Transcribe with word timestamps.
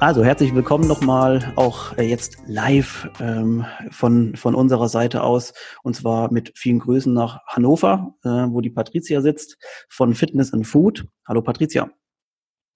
Also 0.00 0.24
herzlich 0.24 0.54
willkommen 0.54 0.88
nochmal 0.88 1.52
auch 1.56 1.98
äh, 1.98 2.04
jetzt 2.04 2.38
live 2.46 3.10
ähm, 3.20 3.66
von, 3.90 4.34
von 4.34 4.54
unserer 4.54 4.88
Seite 4.88 5.22
aus 5.22 5.52
und 5.82 5.94
zwar 5.94 6.32
mit 6.32 6.52
vielen 6.56 6.78
Grüßen 6.78 7.12
nach 7.12 7.46
Hannover, 7.46 8.14
äh, 8.24 8.28
wo 8.28 8.62
die 8.62 8.70
Patricia 8.70 9.20
sitzt 9.20 9.58
von 9.90 10.14
Fitness 10.14 10.54
and 10.54 10.66
Food. 10.66 11.06
Hallo 11.28 11.42
Patricia. 11.42 11.90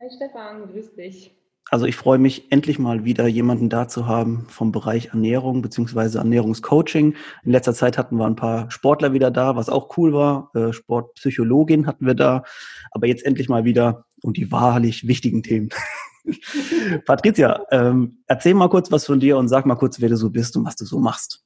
Hi 0.03 0.09
Stefan, 0.15 0.71
grüß 0.71 0.97
dich. 0.97 1.35
Also 1.71 1.87
ich 1.87 1.97
freue 1.97 2.19
mich 2.19 2.53
endlich 2.53 2.79
mal 2.79 3.07
wieder 3.07 3.27
jemanden 3.27 3.71
da 3.71 3.89
zu 3.89 4.07
haben 4.07 4.45
vom 4.51 4.71
Bereich 4.71 5.07
Ernährung 5.07 5.63
beziehungsweise 5.63 6.19
Ernährungscoaching. 6.19 7.15
In 7.43 7.51
letzter 7.51 7.73
Zeit 7.73 7.97
hatten 7.97 8.17
wir 8.19 8.27
ein 8.27 8.37
paar 8.37 8.71
Sportler 8.71 9.15
wieder 9.15 9.31
da, 9.31 9.57
was 9.57 9.71
auch 9.71 9.97
cool 9.97 10.13
war. 10.13 10.51
Äh, 10.55 10.75
Sportpsychologin 10.75 11.87
hatten 11.87 12.05
wir 12.05 12.15
da, 12.15 12.45
aber 12.91 13.07
jetzt 13.07 13.25
endlich 13.25 13.49
mal 13.49 13.65
wieder 13.65 14.05
um 14.21 14.35
die 14.35 14.53
wahrlich 14.53 15.09
wichtigen 15.09 15.43
Themen. 15.43 15.71
Patricia, 17.07 17.65
ähm, 17.71 18.19
erzähl 18.27 18.55
mal 18.55 18.69
kurz 18.69 18.91
was 18.91 19.07
von 19.07 19.21
dir 19.21 19.37
und 19.37 19.49
sag 19.49 19.67
mal 19.67 19.75
kurz, 19.75 20.01
wer 20.01 20.09
du 20.09 20.17
so 20.17 20.31
bist 20.31 20.57
und 20.57 20.65
was 20.65 20.77
du 20.77 20.85
so 20.85 20.99
machst. 20.99 21.45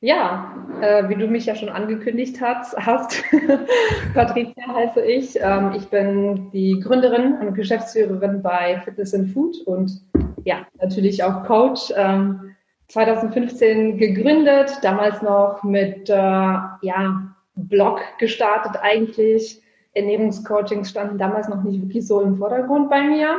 Ja, 0.00 0.56
äh, 0.80 1.08
wie 1.08 1.14
du 1.14 1.28
mich 1.28 1.46
ja 1.46 1.54
schon 1.54 1.68
angekündigt 1.68 2.40
hast, 2.40 2.76
hast 2.76 3.22
Patricia 4.14 4.66
heiße 4.66 5.00
ich. 5.00 5.38
Ähm, 5.40 5.72
ich 5.76 5.86
bin 5.88 6.50
die 6.50 6.80
Gründerin 6.80 7.34
und 7.34 7.54
Geschäftsführerin 7.54 8.42
bei 8.42 8.80
Fitness 8.84 9.14
and 9.14 9.30
Food 9.30 9.56
und 9.64 10.02
ja, 10.44 10.66
natürlich 10.80 11.22
auch 11.22 11.44
Coach. 11.44 11.92
Ähm, 11.96 12.52
2015 12.88 13.96
gegründet, 13.96 14.78
damals 14.82 15.22
noch 15.22 15.62
mit 15.62 16.10
äh, 16.10 16.14
ja, 16.14 17.34
Blog 17.54 18.00
gestartet 18.18 18.72
eigentlich. 18.82 19.62
Ernährungscoachings 19.94 20.90
standen 20.90 21.16
damals 21.16 21.48
noch 21.48 21.62
nicht 21.62 21.80
wirklich 21.80 22.06
so 22.06 22.20
im 22.20 22.36
Vordergrund 22.36 22.90
bei 22.90 23.02
mir. 23.02 23.38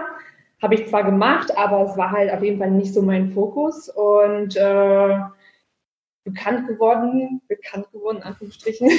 Habe 0.64 0.76
ich 0.76 0.88
zwar 0.88 1.04
gemacht, 1.04 1.56
aber 1.58 1.82
es 1.82 1.98
war 1.98 2.12
halt 2.12 2.32
auf 2.32 2.42
jeden 2.42 2.58
Fall 2.58 2.72
nicht 2.72 2.94
so 2.94 3.02
mein 3.02 3.34
Fokus 3.34 3.90
und 3.90 4.56
äh, 4.56 5.20
bekannt 6.24 6.70
geworden, 6.70 7.42
bekannt 7.50 7.92
geworden, 7.92 8.20
in 8.20 8.24
Anführungsstrichen, 8.24 8.90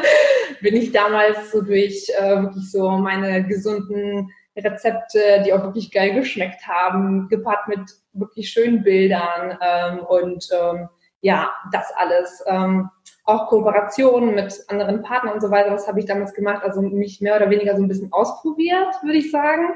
bin 0.60 0.74
ich 0.74 0.90
damals 0.90 1.52
so 1.52 1.62
durch 1.62 2.10
äh, 2.18 2.42
wirklich 2.42 2.68
so 2.68 2.90
meine 2.90 3.46
gesunden 3.46 4.28
Rezepte, 4.56 5.44
die 5.46 5.52
auch 5.52 5.62
wirklich 5.62 5.92
geil 5.92 6.14
geschmeckt 6.14 6.66
haben, 6.66 7.28
gepaart 7.28 7.68
mit 7.68 7.92
wirklich 8.12 8.50
schönen 8.50 8.82
Bildern 8.82 9.56
ähm, 9.60 10.00
und 10.00 10.48
ähm, 10.52 10.88
ja, 11.20 11.52
das 11.70 11.92
alles. 11.96 12.42
Ähm, 12.46 12.90
auch 13.24 13.48
Kooperationen 13.48 14.34
mit 14.34 14.64
anderen 14.68 15.02
Partnern 15.02 15.34
und 15.34 15.40
so 15.40 15.50
weiter, 15.50 15.70
das 15.70 15.86
habe 15.86 16.00
ich 16.00 16.06
damals 16.06 16.34
gemacht, 16.34 16.64
also 16.64 16.82
mich 16.82 17.20
mehr 17.20 17.36
oder 17.36 17.50
weniger 17.50 17.76
so 17.76 17.82
ein 17.82 17.88
bisschen 17.88 18.12
ausprobiert, 18.12 19.00
würde 19.02 19.18
ich 19.18 19.30
sagen. 19.30 19.74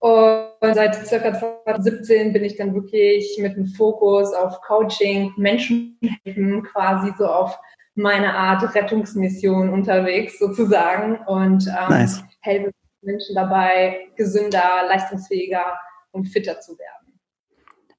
Und 0.00 0.74
seit 0.74 1.06
circa 1.06 1.34
2017 1.64 2.32
bin 2.32 2.44
ich 2.44 2.56
dann 2.56 2.74
wirklich 2.74 3.36
mit 3.40 3.56
dem 3.56 3.66
Fokus 3.66 4.32
auf 4.32 4.60
Coaching, 4.62 5.32
Menschen 5.36 5.98
helfen, 6.24 6.62
quasi 6.62 7.12
so 7.18 7.26
auf 7.26 7.58
meine 7.94 8.32
Art 8.34 8.74
Rettungsmission 8.74 9.70
unterwegs 9.70 10.38
sozusagen 10.38 11.18
und 11.26 11.66
ähm, 11.66 11.88
nice. 11.88 12.22
helfe 12.40 12.70
Menschen 13.02 13.34
dabei, 13.34 14.08
gesünder, 14.16 14.86
leistungsfähiger 14.88 15.78
und 16.12 16.26
fitter 16.26 16.60
zu 16.60 16.78
werden. 16.78 17.18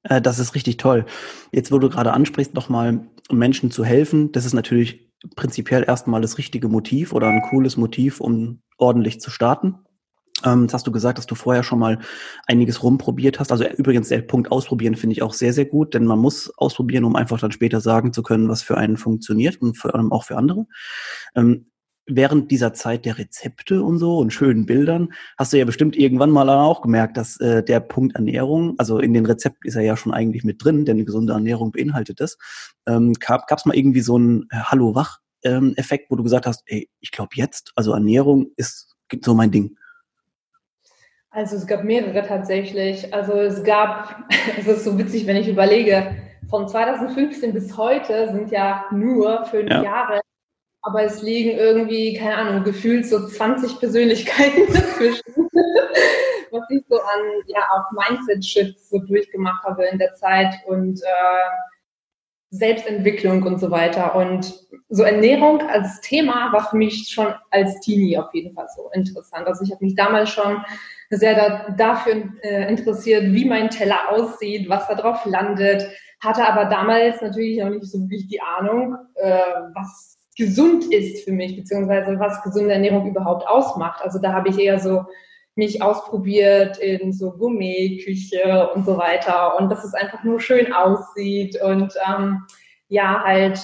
Äh, 0.04 0.22
das 0.22 0.38
ist 0.38 0.54
richtig 0.54 0.78
toll. 0.78 1.04
Jetzt, 1.52 1.70
wo 1.70 1.78
du 1.78 1.90
gerade 1.90 2.12
ansprichst, 2.12 2.54
nochmal 2.54 3.00
Menschen 3.30 3.70
zu 3.70 3.84
helfen, 3.84 4.32
das 4.32 4.46
ist 4.46 4.54
natürlich 4.54 5.10
prinzipiell 5.36 5.84
erstmal 5.86 6.22
das 6.22 6.38
richtige 6.38 6.68
Motiv 6.68 7.12
oder 7.12 7.28
ein 7.28 7.42
cooles 7.42 7.76
Motiv, 7.76 8.20
um 8.20 8.62
ordentlich 8.78 9.20
zu 9.20 9.30
starten. 9.30 9.78
Ähm, 10.44 10.62
jetzt 10.62 10.74
hast 10.74 10.86
du 10.86 10.92
gesagt, 10.92 11.18
dass 11.18 11.26
du 11.26 11.34
vorher 11.34 11.62
schon 11.62 11.78
mal 11.78 11.98
einiges 12.46 12.82
rumprobiert 12.82 13.40
hast. 13.40 13.52
Also 13.52 13.64
übrigens, 13.66 14.08
der 14.08 14.22
Punkt 14.22 14.50
ausprobieren 14.52 14.96
finde 14.96 15.12
ich 15.14 15.22
auch 15.22 15.34
sehr, 15.34 15.52
sehr 15.52 15.66
gut, 15.66 15.94
denn 15.94 16.04
man 16.04 16.18
muss 16.18 16.52
ausprobieren, 16.56 17.04
um 17.04 17.16
einfach 17.16 17.40
dann 17.40 17.52
später 17.52 17.80
sagen 17.80 18.12
zu 18.12 18.22
können, 18.22 18.48
was 18.48 18.62
für 18.62 18.76
einen 18.76 18.96
funktioniert 18.96 19.60
und 19.60 19.76
vor 19.76 19.94
allem 19.94 20.12
auch 20.12 20.24
für 20.24 20.36
andere. 20.36 20.66
Ähm, 21.34 21.66
während 22.06 22.50
dieser 22.50 22.72
Zeit 22.74 23.04
der 23.04 23.18
Rezepte 23.18 23.82
und 23.82 23.98
so 23.98 24.18
und 24.18 24.32
schönen 24.32 24.66
Bildern 24.66 25.12
hast 25.38 25.52
du 25.52 25.58
ja 25.58 25.64
bestimmt 25.64 25.96
irgendwann 25.96 26.30
mal 26.30 26.48
auch 26.48 26.82
gemerkt, 26.82 27.16
dass 27.16 27.38
äh, 27.40 27.62
der 27.62 27.80
Punkt 27.80 28.16
Ernährung, 28.16 28.74
also 28.78 28.98
in 28.98 29.14
den 29.14 29.26
Rezepten 29.26 29.68
ist 29.68 29.76
er 29.76 29.82
ja 29.82 29.96
schon 29.96 30.12
eigentlich 30.12 30.44
mit 30.44 30.62
drin, 30.62 30.84
denn 30.84 30.96
eine 30.96 31.04
gesunde 31.04 31.32
Ernährung 31.32 31.72
beinhaltet 31.72 32.20
das. 32.20 32.36
Ähm, 32.86 33.12
gab 33.14 33.50
es 33.56 33.64
mal 33.64 33.76
irgendwie 33.76 34.00
so 34.00 34.16
einen 34.16 34.46
äh, 34.50 34.56
Hallo-Wach-Effekt, 34.56 36.04
ähm, 36.04 36.06
wo 36.10 36.16
du 36.16 36.22
gesagt 36.22 36.46
hast, 36.46 36.62
ey, 36.66 36.88
ich 37.00 37.12
glaube 37.12 37.30
jetzt, 37.34 37.72
also 37.76 37.92
Ernährung 37.92 38.48
ist 38.56 38.96
so 39.24 39.34
mein 39.34 39.50
Ding. 39.50 39.76
Also 41.30 41.56
es 41.56 41.66
gab 41.66 41.84
mehrere 41.84 42.26
tatsächlich. 42.26 43.14
Also 43.14 43.34
es 43.34 43.62
gab, 43.62 44.24
es 44.58 44.66
ist 44.66 44.84
so 44.84 44.98
witzig, 44.98 45.26
wenn 45.26 45.36
ich 45.36 45.48
überlege, 45.48 46.16
von 46.48 46.66
2015 46.66 47.52
bis 47.52 47.76
heute 47.76 48.32
sind 48.32 48.50
ja 48.50 48.86
nur 48.90 49.44
fünf 49.46 49.70
ja. 49.70 49.82
Jahre, 49.82 50.20
aber 50.82 51.04
es 51.04 51.22
liegen 51.22 51.56
irgendwie, 51.56 52.14
keine 52.14 52.36
Ahnung, 52.36 52.64
gefühlt 52.64 53.06
so 53.06 53.26
20 53.26 53.78
Persönlichkeiten 53.78 54.66
dazwischen, 54.72 55.22
was 56.50 56.70
ich 56.70 56.82
so 56.88 56.96
an, 56.96 57.20
ja, 57.46 57.60
auch 57.70 57.84
Mindset-Shifts 57.92 58.90
so 58.90 58.98
durchgemacht 58.98 59.62
habe 59.64 59.84
in 59.86 59.98
der 59.98 60.14
Zeit 60.14 60.54
und 60.66 61.00
äh, 61.00 61.48
Selbstentwicklung 62.50 63.42
und 63.44 63.60
so 63.60 63.70
weiter. 63.70 64.16
Und 64.16 64.66
so 64.88 65.04
Ernährung 65.04 65.60
als 65.62 66.00
Thema 66.00 66.52
war 66.52 66.68
für 66.68 66.76
mich 66.76 67.08
schon 67.08 67.32
als 67.50 67.78
Teenie 67.80 68.18
auf 68.18 68.34
jeden 68.34 68.54
Fall 68.54 68.66
so 68.76 68.90
interessant. 68.92 69.46
Also 69.46 69.64
ich 69.64 69.70
habe 69.70 69.84
mich 69.84 69.94
damals 69.94 70.30
schon 70.30 70.64
sehr 71.10 71.34
da, 71.34 71.72
dafür 71.72 72.24
äh, 72.42 72.68
interessiert, 72.68 73.32
wie 73.32 73.44
mein 73.44 73.70
Teller 73.70 74.10
aussieht, 74.10 74.68
was 74.68 74.88
da 74.88 74.94
drauf 74.94 75.24
landet, 75.26 75.88
hatte 76.20 76.46
aber 76.46 76.66
damals 76.66 77.22
natürlich 77.22 77.58
noch 77.58 77.70
nicht 77.70 77.84
so 77.84 78.00
wirklich 78.00 78.28
die 78.28 78.40
Ahnung, 78.40 78.96
äh, 79.14 79.38
was 79.74 80.18
gesund 80.36 80.92
ist 80.92 81.24
für 81.24 81.32
mich, 81.32 81.56
beziehungsweise 81.56 82.18
was 82.18 82.42
gesunde 82.42 82.74
Ernährung 82.74 83.08
überhaupt 83.08 83.46
ausmacht. 83.46 84.02
Also 84.02 84.18
da 84.18 84.32
habe 84.32 84.48
ich 84.48 84.58
eher 84.58 84.78
so 84.78 85.04
mich 85.60 85.82
ausprobiert 85.82 86.78
in 86.78 87.12
so 87.12 87.32
Gourmet-Küche 87.32 88.70
und 88.74 88.86
so 88.86 88.96
weiter 88.96 89.58
und 89.58 89.68
dass 89.68 89.84
es 89.84 89.92
einfach 89.92 90.24
nur 90.24 90.40
schön 90.40 90.72
aussieht 90.72 91.60
und 91.60 91.92
ähm, 92.08 92.46
ja, 92.88 93.22
halt, 93.22 93.60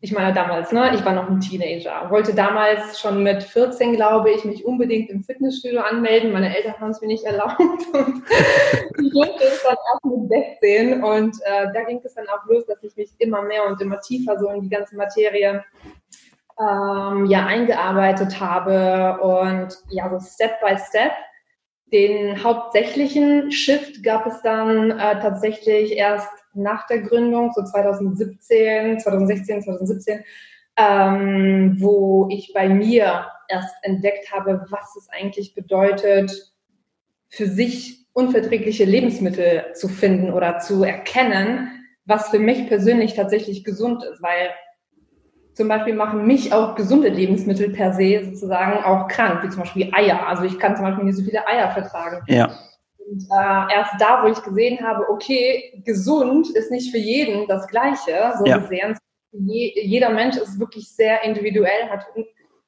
ich 0.00 0.12
meine 0.12 0.32
damals, 0.32 0.70
ne, 0.70 0.94
ich 0.94 1.04
war 1.04 1.14
noch 1.14 1.28
ein 1.28 1.40
Teenager, 1.40 2.08
wollte 2.10 2.32
damals 2.32 3.00
schon 3.00 3.24
mit 3.24 3.42
14, 3.42 3.96
glaube 3.96 4.30
ich, 4.30 4.44
mich 4.44 4.64
unbedingt 4.64 5.10
im 5.10 5.24
Fitnessstudio 5.24 5.80
anmelden. 5.80 6.32
Meine 6.32 6.56
Eltern 6.56 6.78
haben 6.78 6.90
es 6.90 7.00
mir 7.00 7.08
nicht 7.08 7.24
erlaubt 7.24 7.58
und 7.92 8.22
ich 9.02 9.12
durfte 9.12 9.44
es 9.44 9.64
dann 9.64 9.76
erst 9.92 10.04
mit 10.04 10.28
16 10.62 11.02
und 11.02 11.36
äh, 11.44 11.66
da 11.74 11.82
ging 11.82 12.00
es 12.04 12.14
dann 12.14 12.28
auch 12.28 12.46
los, 12.46 12.64
dass 12.66 12.84
ich 12.84 12.94
mich 12.94 13.10
immer 13.18 13.42
mehr 13.42 13.66
und 13.66 13.80
immer 13.80 13.98
tiefer 13.98 14.38
so 14.38 14.48
in 14.50 14.62
die 14.62 14.70
ganze 14.70 14.94
Materie 14.94 15.64
ähm, 16.60 17.26
ja 17.26 17.46
eingearbeitet 17.46 18.40
habe 18.40 19.20
und 19.20 19.76
ja 19.90 20.10
so 20.10 20.18
Step 20.20 20.60
by 20.60 20.76
Step. 20.78 21.12
Den 21.92 22.42
hauptsächlichen 22.42 23.52
Shift 23.52 24.02
gab 24.02 24.26
es 24.26 24.42
dann 24.42 24.90
äh, 24.90 25.20
tatsächlich 25.20 25.92
erst 25.92 26.28
nach 26.54 26.86
der 26.88 27.02
Gründung, 27.02 27.52
so 27.54 27.62
2017, 27.62 28.98
2016, 28.98 29.62
2017, 29.62 30.24
ähm, 30.78 31.76
wo 31.78 32.28
ich 32.30 32.52
bei 32.52 32.68
mir 32.68 33.26
erst 33.48 33.74
entdeckt 33.82 34.32
habe, 34.32 34.66
was 34.70 34.96
es 34.96 35.08
eigentlich 35.10 35.54
bedeutet, 35.54 36.52
für 37.28 37.46
sich 37.46 38.06
unverträgliche 38.12 38.84
Lebensmittel 38.84 39.72
zu 39.74 39.88
finden 39.88 40.32
oder 40.32 40.58
zu 40.58 40.82
erkennen, 40.82 41.84
was 42.04 42.30
für 42.30 42.38
mich 42.38 42.66
persönlich 42.66 43.14
tatsächlich 43.14 43.62
gesund 43.62 44.02
ist, 44.02 44.22
weil 44.22 44.50
zum 45.56 45.68
Beispiel 45.68 45.94
machen 45.94 46.26
mich 46.26 46.52
auch 46.52 46.74
gesunde 46.74 47.08
Lebensmittel 47.08 47.70
per 47.70 47.94
se 47.94 48.22
sozusagen 48.24 48.84
auch 48.84 49.08
krank, 49.08 49.42
wie 49.42 49.48
zum 49.48 49.60
Beispiel 49.60 49.90
Eier. 49.94 50.28
Also 50.28 50.44
ich 50.44 50.58
kann 50.58 50.76
zum 50.76 50.84
Beispiel 50.84 51.04
nicht 51.04 51.16
so 51.16 51.24
viele 51.24 51.46
Eier 51.46 51.70
vertragen. 51.70 52.22
Ja. 52.28 52.50
Und 52.98 53.22
äh, 53.22 53.74
erst 53.74 53.94
da, 53.98 54.22
wo 54.22 54.28
ich 54.28 54.42
gesehen 54.42 54.86
habe, 54.86 55.08
okay, 55.08 55.82
gesund 55.86 56.50
ist 56.50 56.70
nicht 56.70 56.90
für 56.90 56.98
jeden 56.98 57.48
das 57.48 57.66
Gleiche, 57.68 58.34
so 58.38 58.44
ja. 58.44 58.58
gesehen. 58.58 58.98
Je, 59.32 59.72
jeder 59.82 60.10
Mensch 60.10 60.36
ist 60.36 60.60
wirklich 60.60 60.94
sehr 60.94 61.24
individuell, 61.24 61.88
hat 61.88 62.06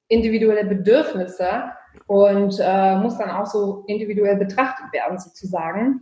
individuelle 0.08 0.64
Bedürfnisse 0.64 1.64
und 2.06 2.58
äh, 2.58 2.96
muss 2.96 3.18
dann 3.18 3.30
auch 3.30 3.46
so 3.46 3.84
individuell 3.86 4.36
betrachtet 4.36 4.90
werden, 4.94 5.18
sozusagen. 5.18 6.00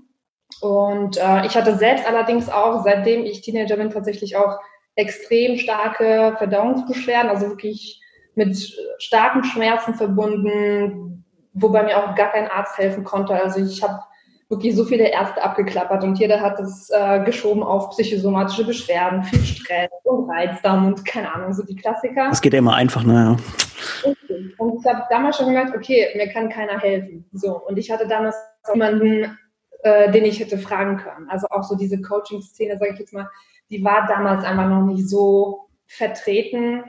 Und 0.61 1.17
äh, 1.17 1.47
ich 1.47 1.57
hatte 1.57 1.75
selbst 1.75 2.07
allerdings 2.07 2.49
auch, 2.49 2.85
seitdem 2.85 3.25
ich 3.25 3.41
Teenager 3.41 3.77
bin, 3.77 3.91
tatsächlich 3.91 4.37
auch 4.37 4.61
extrem 4.97 5.57
starke 5.59 6.35
Verdauungsbeschwerden, 6.39 7.31
also 7.31 7.49
wirklich 7.49 8.01
mit 8.35 8.57
starken 8.99 9.45
Schmerzen 9.45 9.95
verbunden, 9.95 11.25
wobei 11.53 11.85
mir 11.85 11.97
auch 11.97 12.15
gar 12.15 12.33
kein 12.33 12.49
Arzt 12.49 12.77
helfen 12.77 13.05
konnte. 13.05 13.35
Also 13.35 13.61
ich 13.61 13.83
habe 13.83 14.01
wirklich 14.49 14.77
so 14.77 14.85
viele 14.85 15.09
Ärzte 15.11 15.43
abgeklappert 15.43 16.05
und 16.05 16.19
jeder 16.19 16.41
hat 16.41 16.59
das 16.59 16.89
äh, 16.91 17.25
geschoben 17.25 17.63
auf 17.63 17.91
psychosomatische 17.91 18.65
Beschwerden, 18.65 19.25
viel 19.25 19.41
Stress 19.41 19.91
und 20.05 20.31
Reizdarm 20.31 20.87
und 20.87 21.05
keine 21.05 21.33
Ahnung, 21.35 21.53
so 21.53 21.65
die 21.65 21.77
Klassiker. 21.77 22.29
Das 22.29 22.41
geht 22.41 22.53
ja 22.53 22.61
immer 22.61 22.75
einfach, 22.75 23.03
ne? 23.03 23.37
Und 24.59 24.81
ich 24.81 24.93
habe 24.93 25.05
damals 25.11 25.37
schon 25.37 25.47
gemerkt, 25.47 25.75
okay, 25.75 26.09
mir 26.15 26.29
kann 26.29 26.49
keiner 26.49 26.79
helfen. 26.79 27.25
So, 27.33 27.61
und 27.67 27.77
ich 27.77 27.91
hatte 27.91 28.07
damals 28.07 28.37
jemanden, 28.73 29.37
äh, 29.83 30.11
den 30.13 30.25
ich 30.25 30.39
hätte 30.39 30.59
fragen 30.59 30.99
können. 30.99 31.29
Also 31.29 31.49
auch 31.51 31.65
so 31.65 31.75
diese 31.77 32.01
Coaching-Szene, 32.01 32.79
sage 32.79 32.93
ich 32.95 33.01
jetzt 33.01 33.13
mal, 33.13 33.29
die 33.71 33.85
war 33.85 34.07
damals 34.07 34.45
einfach 34.45 34.69
noch 34.69 34.85
nicht 34.87 35.09
so 35.09 35.69
vertreten 35.87 36.85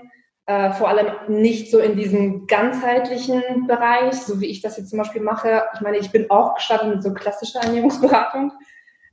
äh, 0.48 0.72
vor 0.72 0.88
allem 0.88 1.08
nicht 1.28 1.70
so 1.70 1.80
in 1.80 1.98
diesem 1.98 2.48
ganzheitlichen 2.48 3.68
Bereich, 3.68 4.14
so 4.14 4.40
wie 4.40 4.46
ich 4.46 4.62
das 4.62 4.78
jetzt 4.78 4.90
zum 4.90 5.00
Beispiel 5.00 5.22
mache. 5.22 5.64
Ich 5.76 5.82
meine, 5.82 5.98
ich 5.98 6.10
bin 6.10 6.32
auch 6.32 6.56
gestartet 6.56 6.88
mit 6.88 7.04
so 7.04 7.14
klassischer 7.14 7.60
Ernährungsberatung. 7.60 8.54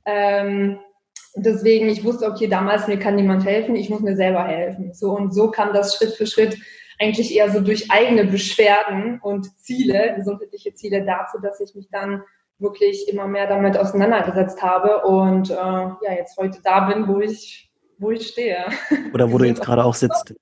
Ähm, 0.05 0.79
deswegen, 1.35 1.89
ich 1.89 2.05
wusste, 2.05 2.27
okay, 2.27 2.47
damals 2.47 2.87
mir 2.87 2.97
kann 2.97 3.15
niemand 3.15 3.45
helfen, 3.45 3.75
ich 3.75 3.89
muss 3.89 3.99
mir 3.99 4.15
selber 4.15 4.45
helfen. 4.45 4.93
So 4.93 5.11
und 5.11 5.33
so 5.33 5.51
kam 5.51 5.73
das 5.73 5.97
Schritt 5.97 6.13
für 6.13 6.25
Schritt 6.25 6.57
eigentlich 6.99 7.35
eher 7.35 7.51
so 7.51 7.59
durch 7.59 7.91
eigene 7.91 8.23
Beschwerden 8.23 9.19
und 9.21 9.59
Ziele, 9.59 10.13
gesundheitliche 10.15 10.73
Ziele 10.73 11.03
dazu, 11.03 11.39
dass 11.41 11.59
ich 11.59 11.75
mich 11.75 11.89
dann 11.91 12.23
wirklich 12.59 13.07
immer 13.09 13.27
mehr 13.27 13.47
damit 13.47 13.77
auseinandergesetzt 13.77 14.61
habe 14.61 15.03
und 15.05 15.49
äh, 15.49 15.53
ja, 15.53 16.13
jetzt 16.15 16.37
heute 16.37 16.59
da 16.63 16.81
bin, 16.87 17.07
wo 17.07 17.19
ich, 17.19 17.71
wo 17.97 18.11
ich 18.11 18.27
stehe. 18.27 18.65
Oder 19.13 19.31
wo 19.31 19.37
du 19.37 19.45
jetzt 19.45 19.61
gerade 19.63 19.83
auch 19.83 19.95
sitzt. 19.95 20.33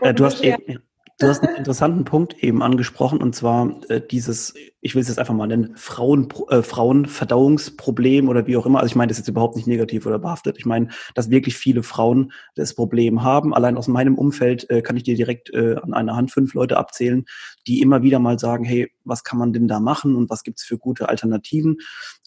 Äh, 0.00 0.14
du 0.14 0.24
hast 0.24 0.42
eben, 0.42 0.80
Du 1.18 1.28
hast 1.28 1.42
einen 1.42 1.56
interessanten 1.56 2.04
Punkt 2.04 2.44
eben 2.44 2.62
angesprochen 2.62 3.22
und 3.22 3.34
zwar 3.34 3.80
äh, 3.88 4.02
dieses, 4.06 4.52
ich 4.82 4.94
will 4.94 5.00
es 5.00 5.08
jetzt 5.08 5.18
einfach 5.18 5.32
mal 5.32 5.46
nennen, 5.46 5.74
Frauen, 5.74 6.28
äh, 6.50 6.60
Frauenverdauungsproblem 6.60 8.28
oder 8.28 8.46
wie 8.46 8.58
auch 8.58 8.66
immer. 8.66 8.80
Also 8.80 8.88
ich 8.88 8.96
meine 8.96 9.08
das 9.08 9.16
ist 9.16 9.22
jetzt 9.22 9.30
überhaupt 9.30 9.56
nicht 9.56 9.66
negativ 9.66 10.04
oder 10.04 10.18
behaftet. 10.18 10.58
Ich 10.58 10.66
meine, 10.66 10.88
dass 11.14 11.30
wirklich 11.30 11.56
viele 11.56 11.82
Frauen 11.82 12.32
das 12.54 12.74
Problem 12.74 13.22
haben. 13.22 13.54
Allein 13.54 13.78
aus 13.78 13.88
meinem 13.88 14.18
Umfeld 14.18 14.68
äh, 14.68 14.82
kann 14.82 14.98
ich 14.98 15.04
dir 15.04 15.16
direkt 15.16 15.54
äh, 15.54 15.76
an 15.76 15.94
einer 15.94 16.16
Hand 16.16 16.32
fünf 16.32 16.52
Leute 16.52 16.76
abzählen, 16.76 17.24
die 17.66 17.80
immer 17.80 18.02
wieder 18.02 18.18
mal 18.18 18.38
sagen, 18.38 18.64
hey, 18.64 18.92
was 19.06 19.24
kann 19.24 19.38
man 19.38 19.52
denn 19.52 19.68
da 19.68 19.80
machen 19.80 20.14
und 20.16 20.30
was 20.30 20.42
gibt's 20.42 20.64
für 20.64 20.78
gute 20.78 21.08
Alternativen? 21.08 21.78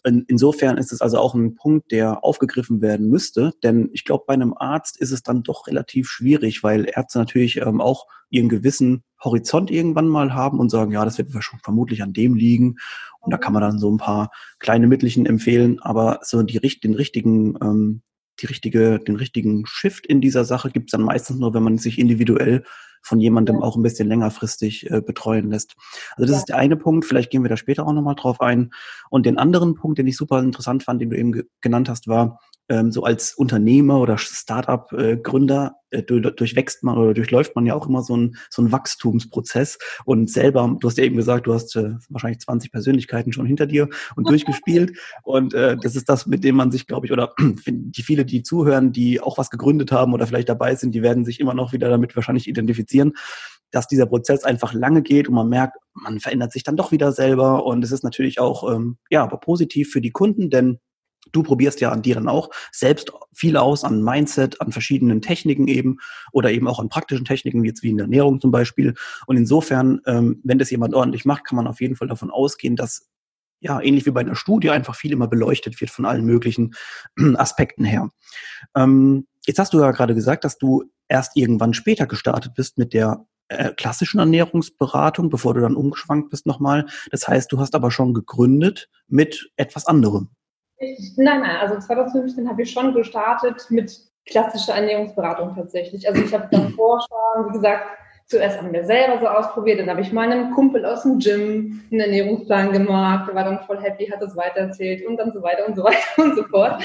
In, 0.04 0.26
insofern 0.28 0.78
ist 0.78 0.92
es 0.92 1.02
also 1.02 1.18
auch 1.18 1.36
ein 1.36 1.56
Punkt, 1.56 1.92
der 1.92 2.24
aufgegriffen 2.24 2.82
werden 2.82 3.10
müsste, 3.10 3.54
denn 3.64 3.90
ich 3.94 4.06
glaube, 4.06 4.24
bei 4.28 4.34
einem 4.34 4.54
Arzt 4.56 5.00
ist 5.00 5.12
es 5.12 5.24
dann 5.24 5.44
doch 5.44 5.68
relativ 5.68 6.10
schwierig, 6.10 6.64
weil 6.64 6.90
Ärzte 6.94 7.20
natürlich 7.20 7.58
ähm, 7.58 7.82
auch 7.82 8.08
ihren 8.30 8.50
gewissen 8.50 9.04
Horizont 9.24 9.70
irgendwann 9.72 10.08
mal 10.08 10.34
haben 10.34 10.60
und 10.60 10.70
sagen, 10.70 10.92
ja, 10.92 11.04
das 11.04 11.18
wird 11.18 11.32
vermutlich 11.64 12.04
an 12.04 12.14
dem 12.14 12.36
liegen. 12.36 12.78
Und 13.20 13.32
da 13.32 13.38
kann 13.38 13.54
man 13.54 13.62
dann 13.62 13.80
so 13.80 13.92
ein 13.92 13.98
paar 13.98 14.32
kleine 14.60 14.88
Mittelchen 14.88 15.26
empfehlen, 15.26 15.80
aber 15.82 16.20
so 16.24 16.42
die, 16.42 16.60
den 16.60 16.94
richtigen, 16.94 17.58
ähm, 17.62 18.02
die 18.42 18.46
richtige, 18.46 19.00
den 19.00 19.18
richtigen 19.18 19.66
Shift 19.66 20.06
in 20.06 20.22
dieser 20.22 20.46
Sache 20.46 20.70
gibt 20.70 20.90
es 20.90 20.92
dann 20.92 21.02
meistens 21.02 21.38
nur, 21.38 21.54
wenn 21.54 21.64
man 21.64 21.78
sich 21.78 22.00
individuell 22.00 22.64
von 23.02 23.20
jemandem 23.20 23.62
auch 23.62 23.76
ein 23.76 23.84
bisschen 23.84 24.08
längerfristig 24.08 24.90
äh, 24.90 25.02
betreuen 25.02 25.50
lässt. 25.50 25.76
Also 26.16 26.24
das 26.24 26.32
ja. 26.32 26.38
ist 26.38 26.50
der 26.50 26.58
eine 26.58 26.78
Punkt, 26.78 27.06
vielleicht 27.06 27.32
gehen 27.32 27.44
wir 27.44 27.50
da 27.50 27.58
später 27.58 27.86
auch 27.86 27.94
nochmal 27.94 28.16
drauf 28.16 28.42
ein. 28.42 28.72
Und 29.10 29.26
den 29.26 29.38
anderen 29.38 29.76
Punkt, 29.76 29.98
den 29.98 30.08
ich 30.08 30.18
super 30.18 30.40
interessant 30.40 30.84
fand, 30.84 31.02
den 31.02 31.10
du 31.10 31.18
eben 31.18 31.44
genannt 31.62 31.90
hast, 31.90 32.08
war, 32.08 32.40
ähm, 32.70 32.92
so 32.92 33.04
als 33.04 33.34
Unternehmer 33.34 34.00
oder 34.00 34.18
Startup-Gründer 34.18 35.76
äh, 35.90 36.04
durchwächst 36.04 36.84
man 36.84 36.98
oder 36.98 37.16
durchläuft 37.16 37.56
man 37.56 37.66
ja 37.66 37.74
auch 37.74 37.88
immer 37.88 38.04
so 38.04 38.16
ein 38.16 38.36
so 38.52 38.62
ein 38.62 38.72
Wachstumsprozess 38.72 39.80
und 40.06 40.30
selber, 40.30 40.78
du 40.80 40.88
hast 40.88 41.00
ja 41.00 41.04
eben 41.04 41.16
gesagt, 41.16 41.48
du 41.48 41.54
hast 41.54 41.76
äh, 41.76 41.96
wahrscheinlich 42.10 42.40
20 42.42 42.72
Persönlichkeiten 42.72 43.34
schon 43.34 43.48
hinter 43.48 43.66
dir 43.66 43.90
und 44.16 44.28
durchgespielt 44.30 44.98
und 45.24 45.56
äh, 45.56 45.78
das 45.82 45.96
ist 45.96 46.10
das, 46.10 46.28
mit 46.28 46.44
dem 46.44 46.56
man 46.56 46.70
sich, 46.70 46.86
glaube 46.86 47.08
ich, 47.08 47.12
oder 47.12 47.34
die 47.68 48.04
viele, 48.04 48.24
die 48.24 48.44
zuhören, 48.44 48.92
die 48.92 49.20
auch 49.20 49.40
was 49.40 49.50
gegründet 49.50 49.92
haben 49.92 50.14
oder 50.14 50.28
vielleicht 50.28 50.50
dabei 50.50 50.76
sind, 50.76 50.94
die 50.94 51.02
werden 51.02 51.26
sich 51.26 51.40
immer 51.40 51.56
noch 51.56 51.74
wieder 51.74 51.90
damit 51.90 52.16
wahrscheinlich 52.16 52.48
identifizieren 52.48 52.89
dass 53.72 53.88
dieser 53.88 54.08
Prozess 54.08 54.44
einfach 54.44 54.74
lange 54.74 55.02
geht 55.02 55.28
und 55.28 55.36
man 55.36 55.48
merkt, 55.50 55.78
man 55.94 56.20
verändert 56.20 56.52
sich 56.52 56.64
dann 56.64 56.76
doch 56.76 56.92
wieder 56.92 57.12
selber 57.12 57.66
und 57.66 57.84
es 57.84 57.92
ist 57.92 58.04
natürlich 58.04 58.40
auch 58.40 58.70
ähm, 58.72 58.98
ja 59.10 59.24
aber 59.24 59.38
positiv 59.38 59.92
für 59.92 60.02
die 60.02 60.12
Kunden, 60.12 60.50
denn 60.50 60.80
Du 61.32 61.44
probierst 61.44 61.82
ja 61.82 61.92
an 61.92 62.02
dann 62.02 62.28
auch 62.28 62.50
selbst 62.72 63.12
viel 63.34 63.58
aus, 63.58 63.84
an 63.84 64.04
Mindset, 64.04 64.62
an 64.62 64.72
verschiedenen 64.72 65.22
Techniken 65.22 65.68
eben 65.68 65.98
oder 66.32 66.52
eben 66.52 66.68
auch 66.68 66.80
an 66.80 66.90
praktischen 66.90 67.26
Techniken, 67.26 67.64
jetzt 67.66 67.84
wie 67.84 67.90
in 67.90 67.98
der 67.98 68.06
Ernährung 68.06 68.40
zum 68.40 68.52
Beispiel. 68.52 68.96
Und 69.28 69.38
insofern, 69.38 70.02
ähm, 70.06 70.40
wenn 70.44 70.58
das 70.58 70.72
jemand 70.72 70.96
ordentlich 70.96 71.26
macht, 71.26 71.46
kann 71.46 71.58
man 71.58 71.68
auf 71.68 71.82
jeden 71.82 71.96
Fall 71.96 72.08
davon 72.08 72.32
ausgehen, 72.32 72.76
dass 72.76 73.10
ja, 73.60 73.82
ähnlich 73.82 74.06
wie 74.06 74.12
bei 74.12 74.22
einer 74.22 74.36
Studie 74.36 74.70
einfach 74.70 74.96
viel 74.96 75.12
immer 75.12 75.28
beleuchtet 75.28 75.80
wird 75.82 75.92
von 75.92 76.06
allen 76.06 76.26
möglichen 76.26 76.76
Aspekten 77.36 77.84
her. 77.84 78.10
Ähm, 78.76 79.28
jetzt 79.46 79.60
hast 79.60 79.74
du 79.74 79.80
ja 79.80 79.92
gerade 79.92 80.16
gesagt, 80.16 80.44
dass 80.44 80.58
du 80.58 80.84
erst 81.08 81.36
irgendwann 81.36 81.74
später 81.74 82.06
gestartet 82.06 82.54
bist 82.56 82.78
mit 82.78 82.94
der 82.94 83.26
äh, 83.50 83.72
klassischen 83.74 84.20
Ernährungsberatung, 84.20 85.30
bevor 85.30 85.56
du 85.56 85.62
dann 85.62 85.76
umgeschwankt 85.76 86.30
bist 86.30 86.46
nochmal. 86.46 86.86
Das 87.12 87.28
heißt, 87.28 87.52
du 87.52 87.60
hast 87.60 87.76
aber 87.76 87.92
schon 87.92 88.14
gegründet 88.14 88.90
mit 89.08 89.52
etwas 89.58 89.88
anderem. 89.88 90.30
Ich, 90.78 91.14
nein, 91.18 91.42
nein, 91.42 91.58
also 91.58 91.78
2015 91.80 92.48
habe 92.48 92.62
ich 92.62 92.72
schon 92.72 92.94
gestartet 92.94 93.66
mit 93.70 93.92
klassischer 94.26 94.76
Ernährungsberatung 94.76 95.56
tatsächlich. 95.56 96.08
Also 96.08 96.22
ich 96.22 96.34
habe 96.34 96.48
davor 96.52 97.02
schon, 97.02 97.50
wie 97.50 97.54
gesagt, 97.54 97.86
zuerst 98.30 98.60
an 98.60 98.72
mir 98.72 98.86
selber 98.86 99.20
so 99.20 99.28
ausprobiert, 99.28 99.80
dann 99.80 99.90
habe 99.90 100.02
ich 100.02 100.14
meinem 100.14 100.52
Kumpel 100.52 100.86
aus 100.86 101.02
dem 101.02 101.20
Gym 101.20 101.82
einen 101.92 102.02
Ernährungsplan 102.02 102.72
gemacht, 102.72 103.28
der 103.28 103.36
war 103.36 103.44
dann 103.44 103.64
voll 103.66 103.82
happy, 103.82 104.06
hat 104.06 104.22
das 104.22 104.38
weitererzählt 104.38 105.06
und 105.06 105.18
dann 105.18 105.34
so 105.34 105.42
weiter 105.42 105.68
und 105.68 105.76
so 105.76 105.84
weiter 105.86 106.24
und 106.24 106.36
so 106.36 106.44
fort. 106.44 106.84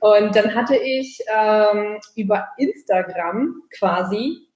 Und 0.00 0.34
dann 0.34 0.54
hatte 0.54 0.76
ich 0.76 1.20
ähm, 1.36 1.98
über 2.16 2.48
Instagram 2.56 3.62
quasi 3.76 4.48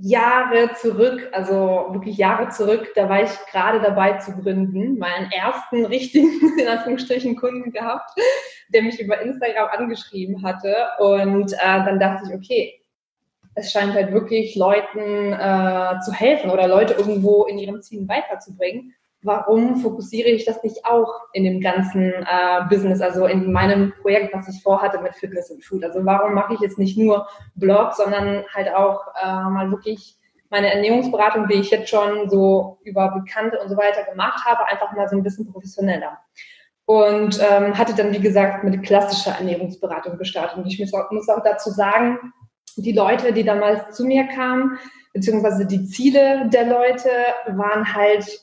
Jahre 0.00 0.72
zurück, 0.74 1.28
also 1.32 1.88
wirklich 1.90 2.16
Jahre 2.16 2.48
zurück, 2.50 2.88
da 2.94 3.08
war 3.08 3.22
ich 3.22 3.30
gerade 3.50 3.80
dabei 3.80 4.14
zu 4.18 4.32
gründen, 4.32 4.98
meinen 4.98 5.30
ersten 5.30 5.84
richtigen, 5.84 6.58
in 6.58 6.68
Anführungsstrichen, 6.68 7.36
Kunden 7.36 7.72
gehabt, 7.72 8.10
der 8.68 8.82
mich 8.82 9.00
über 9.00 9.20
Instagram 9.20 9.68
angeschrieben 9.76 10.42
hatte. 10.42 10.74
Und 10.98 11.52
äh, 11.52 11.84
dann 11.84 11.98
dachte 11.98 12.28
ich, 12.28 12.34
okay, 12.34 12.80
es 13.58 13.72
scheint 13.72 13.94
halt 13.94 14.12
wirklich 14.12 14.54
Leuten 14.56 15.32
äh, 15.32 16.00
zu 16.04 16.12
helfen 16.12 16.50
oder 16.50 16.68
Leute 16.68 16.94
irgendwo 16.94 17.44
in 17.44 17.58
ihren 17.58 17.82
Zielen 17.82 18.08
weiterzubringen. 18.08 18.94
Warum 19.22 19.76
fokussiere 19.76 20.28
ich 20.28 20.44
das 20.44 20.62
nicht 20.62 20.84
auch 20.84 21.12
in 21.32 21.42
dem 21.42 21.60
ganzen 21.60 22.12
äh, 22.12 22.64
Business, 22.70 23.00
also 23.00 23.26
in 23.26 23.50
meinem 23.50 23.92
Projekt, 24.00 24.32
was 24.32 24.48
ich 24.48 24.62
vorhatte 24.62 25.00
mit 25.00 25.16
Fitness 25.16 25.50
und 25.50 25.64
Food? 25.64 25.84
Also 25.84 26.04
warum 26.04 26.34
mache 26.34 26.54
ich 26.54 26.60
jetzt 26.60 26.78
nicht 26.78 26.96
nur 26.96 27.26
Blog, 27.56 27.94
sondern 27.94 28.44
halt 28.54 28.72
auch 28.72 29.08
äh, 29.20 29.26
mal 29.26 29.70
wirklich 29.72 30.16
meine 30.50 30.72
Ernährungsberatung, 30.72 31.48
die 31.48 31.56
ich 31.56 31.70
jetzt 31.70 31.90
schon 31.90 32.30
so 32.30 32.78
über 32.84 33.10
Bekannte 33.10 33.58
und 33.60 33.68
so 33.68 33.76
weiter 33.76 34.04
gemacht 34.04 34.44
habe, 34.46 34.66
einfach 34.66 34.92
mal 34.92 35.08
so 35.08 35.16
ein 35.16 35.22
bisschen 35.22 35.50
professioneller. 35.52 36.18
Und 36.86 37.38
ähm, 37.42 37.76
hatte 37.76 37.94
dann, 37.94 38.14
wie 38.14 38.20
gesagt, 38.20 38.64
mit 38.64 38.82
klassischer 38.82 39.32
Ernährungsberatung 39.32 40.16
gestartet. 40.16 40.56
Und 40.56 40.66
ich 40.66 40.78
muss 40.78 40.94
auch, 40.94 41.10
muss 41.10 41.28
auch 41.28 41.42
dazu 41.42 41.70
sagen, 41.70 42.32
die 42.76 42.92
Leute, 42.92 43.32
die 43.32 43.44
damals 43.44 43.96
zu 43.96 44.04
mir 44.04 44.26
kamen, 44.28 44.78
beziehungsweise 45.12 45.66
die 45.66 45.84
Ziele 45.86 46.48
der 46.52 46.66
Leute 46.66 47.10
waren 47.48 47.94
halt, 47.94 48.40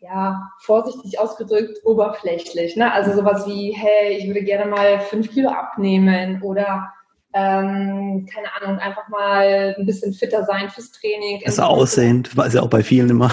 ja, 0.00 0.50
vorsichtig 0.60 1.18
ausgedrückt, 1.18 1.78
oberflächlich. 1.84 2.76
Ne? 2.76 2.92
Also 2.92 3.14
sowas 3.14 3.46
wie, 3.46 3.72
hey, 3.72 4.18
ich 4.18 4.26
würde 4.26 4.42
gerne 4.42 4.66
mal 4.66 5.00
fünf 5.00 5.30
Kilo 5.30 5.48
abnehmen 5.48 6.42
oder 6.42 6.92
ähm, 7.32 8.26
keine 8.32 8.48
Ahnung, 8.60 8.78
einfach 8.78 9.08
mal 9.08 9.74
ein 9.76 9.86
bisschen 9.86 10.12
fitter 10.12 10.44
sein 10.44 10.70
fürs 10.70 10.92
Training. 10.92 11.40
Besser 11.44 11.68
aussehen, 11.68 12.28
war 12.34 12.48
ja 12.48 12.62
auch 12.62 12.68
bei 12.68 12.82
vielen 12.82 13.10
immer. 13.10 13.32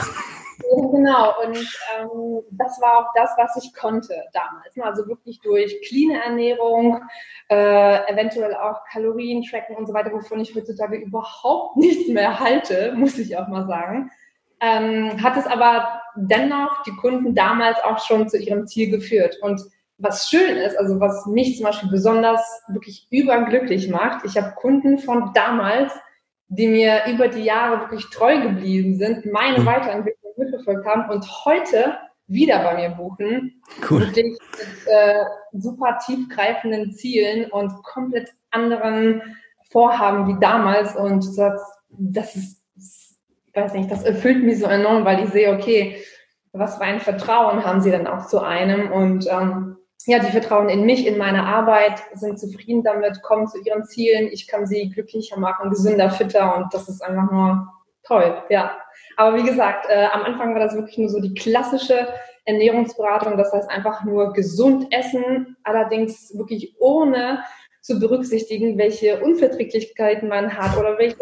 Genau, 1.01 1.33
und 1.43 1.57
ähm, 1.57 2.43
das 2.51 2.79
war 2.79 2.99
auch 2.99 3.07
das, 3.15 3.31
was 3.35 3.63
ich 3.63 3.73
konnte 3.73 4.13
damals. 4.33 4.75
Ne? 4.75 4.85
Also 4.85 5.07
wirklich 5.07 5.39
durch 5.41 5.81
clean 5.87 6.11
Ernährung, 6.11 7.01
äh, 7.49 8.11
eventuell 8.11 8.53
auch 8.53 8.83
Kalorien 8.91 9.41
tracken 9.41 9.75
und 9.77 9.87
so 9.87 9.95
weiter, 9.95 10.11
wovon 10.11 10.39
ich 10.41 10.53
heutzutage 10.53 10.97
überhaupt 10.97 11.77
nichts 11.77 12.07
mehr 12.07 12.39
halte, 12.39 12.93
muss 12.95 13.17
ich 13.17 13.35
auch 13.35 13.47
mal 13.47 13.65
sagen. 13.65 14.11
Ähm, 14.59 15.23
hat 15.23 15.37
es 15.37 15.47
aber 15.47 16.01
dennoch 16.15 16.83
die 16.83 16.95
Kunden 16.95 17.33
damals 17.33 17.79
auch 17.83 18.05
schon 18.05 18.29
zu 18.29 18.37
ihrem 18.37 18.67
Ziel 18.67 18.91
geführt. 18.91 19.39
Und 19.41 19.59
was 19.97 20.29
schön 20.29 20.55
ist, 20.55 20.77
also 20.77 20.99
was 20.99 21.25
mich 21.25 21.57
zum 21.57 21.65
Beispiel 21.65 21.89
besonders 21.89 22.41
wirklich 22.67 23.07
überglücklich 23.09 23.89
macht, 23.89 24.23
ich 24.23 24.37
habe 24.37 24.53
Kunden 24.53 24.99
von 24.99 25.31
damals, 25.33 25.93
die 26.47 26.67
mir 26.67 27.05
über 27.07 27.27
die 27.27 27.43
Jahre 27.43 27.79
wirklich 27.79 28.07
treu 28.11 28.39
geblieben 28.39 28.97
sind, 28.97 29.25
meine 29.25 29.61
mhm. 29.61 29.65
Weiterentwicklung 29.65 30.20
mitverfolgt 30.37 30.85
haben 30.85 31.09
und 31.09 31.25
heute 31.45 31.97
wieder 32.27 32.63
bei 32.63 32.75
mir 32.75 32.89
buchen. 32.95 33.61
Cool. 33.89 34.01
Wirklich 34.01 34.25
mit 34.57 34.87
äh, 34.87 35.25
super 35.53 35.99
tiefgreifenden 36.05 36.93
Zielen 36.93 37.51
und 37.51 37.83
komplett 37.83 38.29
anderen 38.51 39.21
Vorhaben 39.69 40.27
wie 40.27 40.39
damals. 40.39 40.95
Und 40.95 41.37
das, 41.37 41.61
das 41.89 42.35
ist, 42.35 42.61
ich 42.77 43.55
weiß 43.55 43.73
nicht, 43.73 43.91
das 43.91 44.03
erfüllt 44.03 44.43
mich 44.43 44.59
so 44.59 44.65
enorm, 44.65 45.03
weil 45.03 45.23
ich 45.23 45.29
sehe, 45.31 45.53
okay, 45.53 46.01
was 46.53 46.77
für 46.77 46.83
ein 46.83 46.99
Vertrauen 46.99 47.65
haben 47.65 47.81
sie 47.81 47.91
dann 47.91 48.07
auch 48.07 48.27
zu 48.27 48.41
einem 48.41 48.91
und 48.91 49.27
ähm, 49.29 49.77
ja, 50.05 50.19
die 50.19 50.31
vertrauen 50.31 50.69
in 50.69 50.85
mich, 50.85 51.05
in 51.05 51.17
meine 51.17 51.45
Arbeit, 51.45 52.01
sind 52.13 52.39
zufrieden 52.39 52.83
damit, 52.83 53.21
kommen 53.21 53.47
zu 53.47 53.61
ihren 53.61 53.85
Zielen. 53.85 54.29
Ich 54.31 54.47
kann 54.47 54.65
sie 54.65 54.89
glücklicher 54.89 55.39
machen, 55.39 55.69
gesünder, 55.69 56.09
fitter 56.09 56.55
und 56.55 56.73
das 56.73 56.89
ist 56.89 57.01
einfach 57.01 57.31
nur 57.31 57.67
toll, 58.03 58.41
ja. 58.49 58.77
Aber 59.17 59.37
wie 59.37 59.43
gesagt, 59.43 59.85
äh, 59.89 60.05
am 60.11 60.23
Anfang 60.23 60.53
war 60.53 60.61
das 60.61 60.75
wirklich 60.75 60.97
nur 60.97 61.09
so 61.09 61.19
die 61.19 61.33
klassische 61.33 62.07
Ernährungsberatung, 62.45 63.37
das 63.37 63.53
heißt 63.53 63.69
einfach 63.69 64.03
nur 64.03 64.33
gesund 64.33 64.87
essen, 64.91 65.55
allerdings 65.63 66.35
wirklich 66.35 66.75
ohne 66.79 67.43
zu 67.81 67.99
berücksichtigen, 67.99 68.77
welche 68.77 69.21
Unverträglichkeiten 69.21 70.29
man 70.29 70.55
hat 70.55 70.77
oder 70.77 70.97
welche 70.97 71.17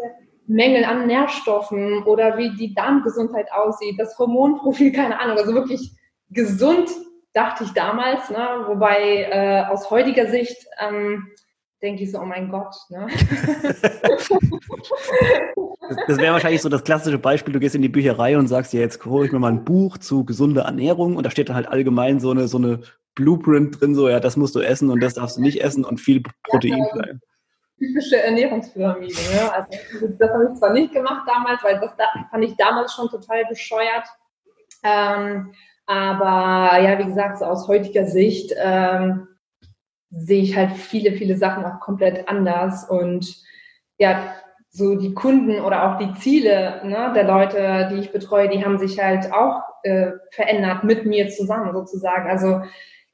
Mängel 0.47 0.83
an 0.83 1.07
Nährstoffen 1.07 2.03
oder 2.03 2.37
wie 2.37 2.55
die 2.55 2.73
Darmgesundheit 2.73 3.51
aussieht, 3.51 3.99
das 3.99 4.17
Hormonprofil, 4.17 4.91
keine 4.93 5.19
Ahnung, 5.19 5.37
also 5.37 5.53
wirklich 5.53 5.91
gesund 6.29 6.89
dachte 7.33 7.63
ich 7.63 7.71
damals, 7.73 8.29
ne? 8.29 8.63
wobei 8.67 9.27
äh, 9.31 9.63
aus 9.71 9.91
heutiger 9.91 10.27
Sicht 10.27 10.65
ähm, 10.79 11.27
denke 11.81 12.03
ich 12.03 12.11
so, 12.11 12.19
oh 12.19 12.25
mein 12.25 12.49
Gott. 12.49 12.75
Ne? 12.89 13.07
das, 15.89 15.97
das 16.07 16.17
wäre 16.17 16.33
wahrscheinlich 16.33 16.61
so 16.61 16.69
das 16.69 16.83
klassische 16.83 17.19
Beispiel, 17.19 17.53
du 17.53 17.59
gehst 17.59 17.75
in 17.75 17.81
die 17.81 17.89
Bücherei 17.89 18.37
und 18.37 18.47
sagst 18.47 18.73
dir, 18.73 18.81
jetzt 18.81 19.03
hole 19.05 19.25
ich 19.25 19.31
mir 19.31 19.39
mal 19.39 19.51
ein 19.51 19.65
Buch 19.65 19.97
zu 19.97 20.25
gesunder 20.25 20.63
Ernährung 20.63 21.15
und 21.15 21.25
da 21.25 21.31
steht 21.31 21.49
dann 21.49 21.55
halt 21.55 21.67
allgemein 21.67 22.19
so 22.19 22.31
eine, 22.31 22.47
so 22.47 22.57
eine 22.57 22.81
Blueprint 23.15 23.79
drin, 23.79 23.95
so 23.95 24.09
ja, 24.09 24.19
das 24.19 24.37
musst 24.37 24.55
du 24.55 24.59
essen 24.59 24.89
und 24.89 25.01
das 25.01 25.15
darfst 25.15 25.37
du 25.37 25.41
nicht 25.41 25.61
essen 25.61 25.85
und 25.85 25.99
viel 25.99 26.23
Protein. 26.43 26.77
Ja, 26.77 26.85
also, 27.01 27.19
typische 27.77 28.21
Ernährungspyramide. 28.21 29.13
Ne? 29.13 29.53
Also, 29.53 30.07
das 30.17 30.29
habe 30.29 30.49
ich 30.51 30.59
zwar 30.59 30.73
nicht 30.73 30.93
gemacht 30.93 31.27
damals, 31.27 31.63
weil 31.63 31.79
das 31.79 31.95
da, 31.97 32.05
fand 32.29 32.43
ich 32.43 32.55
damals 32.57 32.93
schon 32.93 33.09
total 33.09 33.45
bescheuert. 33.45 34.05
Ähm, 34.83 35.53
aber 35.85 36.79
ja, 36.81 36.99
wie 36.99 37.05
gesagt, 37.05 37.39
so 37.39 37.45
aus 37.45 37.67
heutiger 37.67 38.05
Sicht 38.05 38.53
ähm, 38.57 39.27
sehe 40.11 40.41
ich 40.41 40.55
halt 40.55 40.71
viele, 40.71 41.13
viele 41.13 41.37
Sachen 41.37 41.65
auch 41.65 41.79
komplett 41.79 42.27
anders. 42.27 42.89
Und 42.89 43.43
ja, 43.97 44.33
so 44.69 44.95
die 44.95 45.13
Kunden 45.13 45.59
oder 45.61 45.89
auch 45.89 45.97
die 45.97 46.13
Ziele 46.19 46.81
ne, 46.83 47.11
der 47.15 47.23
Leute, 47.23 47.89
die 47.91 47.99
ich 47.99 48.11
betreue, 48.11 48.49
die 48.49 48.63
haben 48.63 48.77
sich 48.77 48.99
halt 48.99 49.31
auch 49.33 49.61
äh, 49.83 50.11
verändert 50.31 50.83
mit 50.83 51.05
mir 51.05 51.29
zusammen 51.29 51.73
sozusagen. 51.73 52.29
Also 52.29 52.61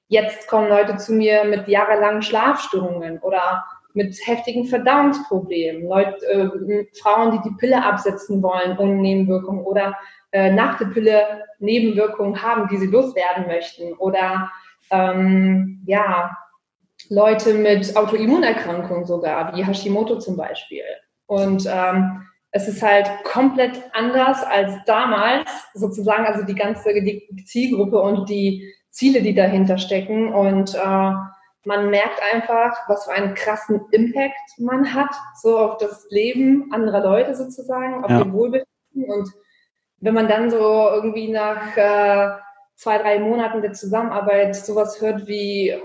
jetzt 0.08 0.48
kommen 0.48 0.70
Leute 0.70 0.98
zu 0.98 1.14
mir 1.14 1.46
mit 1.46 1.68
jahrelangen 1.68 2.22
Schlafstörungen 2.22 3.20
oder 3.20 3.66
mit 3.94 4.16
heftigen 4.26 4.66
Verdauungsproblemen, 4.66 5.88
Leute, 5.88 6.26
äh, 6.28 6.86
Frauen, 7.02 7.32
die 7.32 7.50
die 7.50 7.56
Pille 7.56 7.82
absetzen 7.82 8.44
wollen 8.44 8.78
ohne 8.78 8.96
Nebenwirkung 8.96 9.64
oder 9.64 9.96
äh, 10.32 10.52
nach 10.52 10.78
der 10.78 10.88
Pille 10.88 11.44
Nebenwirkungen 11.60 12.42
haben, 12.42 12.68
die 12.68 12.78
sie 12.78 12.88
loswerden 12.88 13.48
möchten 13.48 13.94
oder 13.94 14.52
ähm, 14.92 15.82
ja, 15.86 16.38
Leute 17.10 17.54
mit 17.54 17.96
Autoimmunerkrankungen 17.96 19.06
sogar, 19.06 19.56
wie 19.56 19.66
Hashimoto 19.66 20.20
zum 20.20 20.38
Beispiel. 20.38 20.84
Und 21.28 21.68
ähm, 21.68 22.22
es 22.52 22.68
ist 22.68 22.82
halt 22.82 23.10
komplett 23.26 23.82
anders 23.94 24.44
als 24.44 24.74
damals, 24.86 25.50
sozusagen, 25.74 26.26
also 26.26 26.46
die 26.46 26.56
ganze 26.56 26.94
die 26.94 27.44
Zielgruppe 27.46 28.00
und 28.00 28.30
die 28.30 28.74
Ziele, 28.92 29.22
die 29.22 29.36
dahinter 29.36 29.78
stecken. 29.78 30.34
Und 30.34 30.74
äh, 30.74 31.12
man 31.66 31.90
merkt 31.90 32.22
einfach, 32.34 32.78
was 32.88 33.06
für 33.06 33.12
einen 33.12 33.34
krassen 33.34 33.82
Impact 33.92 34.58
man 34.58 34.94
hat, 34.94 35.14
so 35.42 35.60
auf 35.60 35.78
das 35.78 36.08
Leben 36.10 36.72
anderer 36.72 37.02
Leute 37.02 37.36
sozusagen, 37.36 38.04
auf 38.04 38.10
ja. 38.10 38.20
ihr 38.20 38.32
Wohlbefinden. 38.32 38.66
Und 38.94 39.30
wenn 40.00 40.14
man 40.14 40.28
dann 40.28 40.50
so 40.50 40.58
irgendwie 40.58 41.30
nach 41.30 41.76
äh, 41.76 42.30
zwei, 42.76 42.98
drei 43.00 43.20
Monaten 43.20 43.62
der 43.62 43.74
Zusammenarbeit 43.74 44.56
sowas 44.56 45.02
hört 45.02 45.28
wie, 45.28 45.76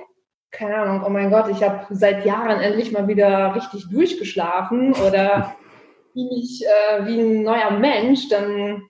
keine 0.51 0.77
Ahnung, 0.77 1.05
oh 1.07 1.11
mein 1.11 1.31
Gott, 1.31 1.49
ich 1.49 1.63
habe 1.63 1.87
seit 1.91 2.25
Jahren 2.25 2.61
endlich 2.61 2.93
mal 2.93 3.07
wieder 3.07 3.55
richtig 3.55 3.89
durchgeschlafen 3.89 4.95
oder 4.95 5.55
wie, 6.15 6.25
mich, 6.25 6.65
äh, 6.65 7.07
wie 7.07 7.21
ein 7.21 7.43
neuer 7.43 7.71
Mensch, 7.71 8.29
dann, 8.29 8.83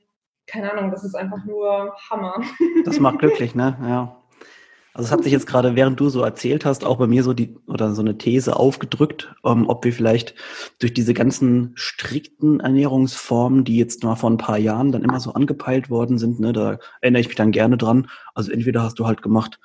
keine 0.46 0.72
Ahnung, 0.72 0.90
das 0.90 1.04
ist 1.04 1.14
einfach 1.14 1.44
nur 1.44 1.94
Hammer. 2.10 2.42
Das 2.84 2.98
macht 2.98 3.18
glücklich, 3.18 3.54
ne? 3.54 3.76
Ja. 3.82 4.16
Also 4.92 5.06
es 5.06 5.12
hat 5.12 5.22
sich 5.22 5.32
jetzt 5.32 5.46
gerade, 5.46 5.76
während 5.76 6.00
du 6.00 6.08
so 6.08 6.22
erzählt 6.22 6.64
hast, 6.64 6.84
auch 6.84 6.96
bei 6.96 7.06
mir 7.06 7.22
so 7.22 7.32
die 7.32 7.56
oder 7.68 7.94
so 7.94 8.02
eine 8.02 8.18
These 8.18 8.56
aufgedrückt, 8.56 9.32
um, 9.42 9.62
ähm, 9.62 9.68
ob 9.68 9.84
wir 9.84 9.92
vielleicht 9.92 10.34
durch 10.80 10.92
diese 10.92 11.14
ganzen 11.14 11.72
strikten 11.74 12.58
Ernährungsformen, 12.58 13.64
die 13.64 13.76
jetzt 13.76 14.02
mal 14.02 14.16
vor 14.16 14.30
ein 14.30 14.38
paar 14.38 14.58
Jahren 14.58 14.90
dann 14.90 15.04
immer 15.04 15.20
so 15.20 15.34
angepeilt 15.34 15.90
worden 15.90 16.18
sind, 16.18 16.40
ne, 16.40 16.52
da 16.52 16.78
erinnere 17.00 17.20
ich 17.20 17.28
mich 17.28 17.36
dann 17.36 17.52
gerne 17.52 17.76
dran. 17.76 18.08
Also 18.34 18.50
entweder 18.50 18.82
hast 18.82 18.98
du 18.98 19.06
halt 19.06 19.22
gemacht 19.22 19.60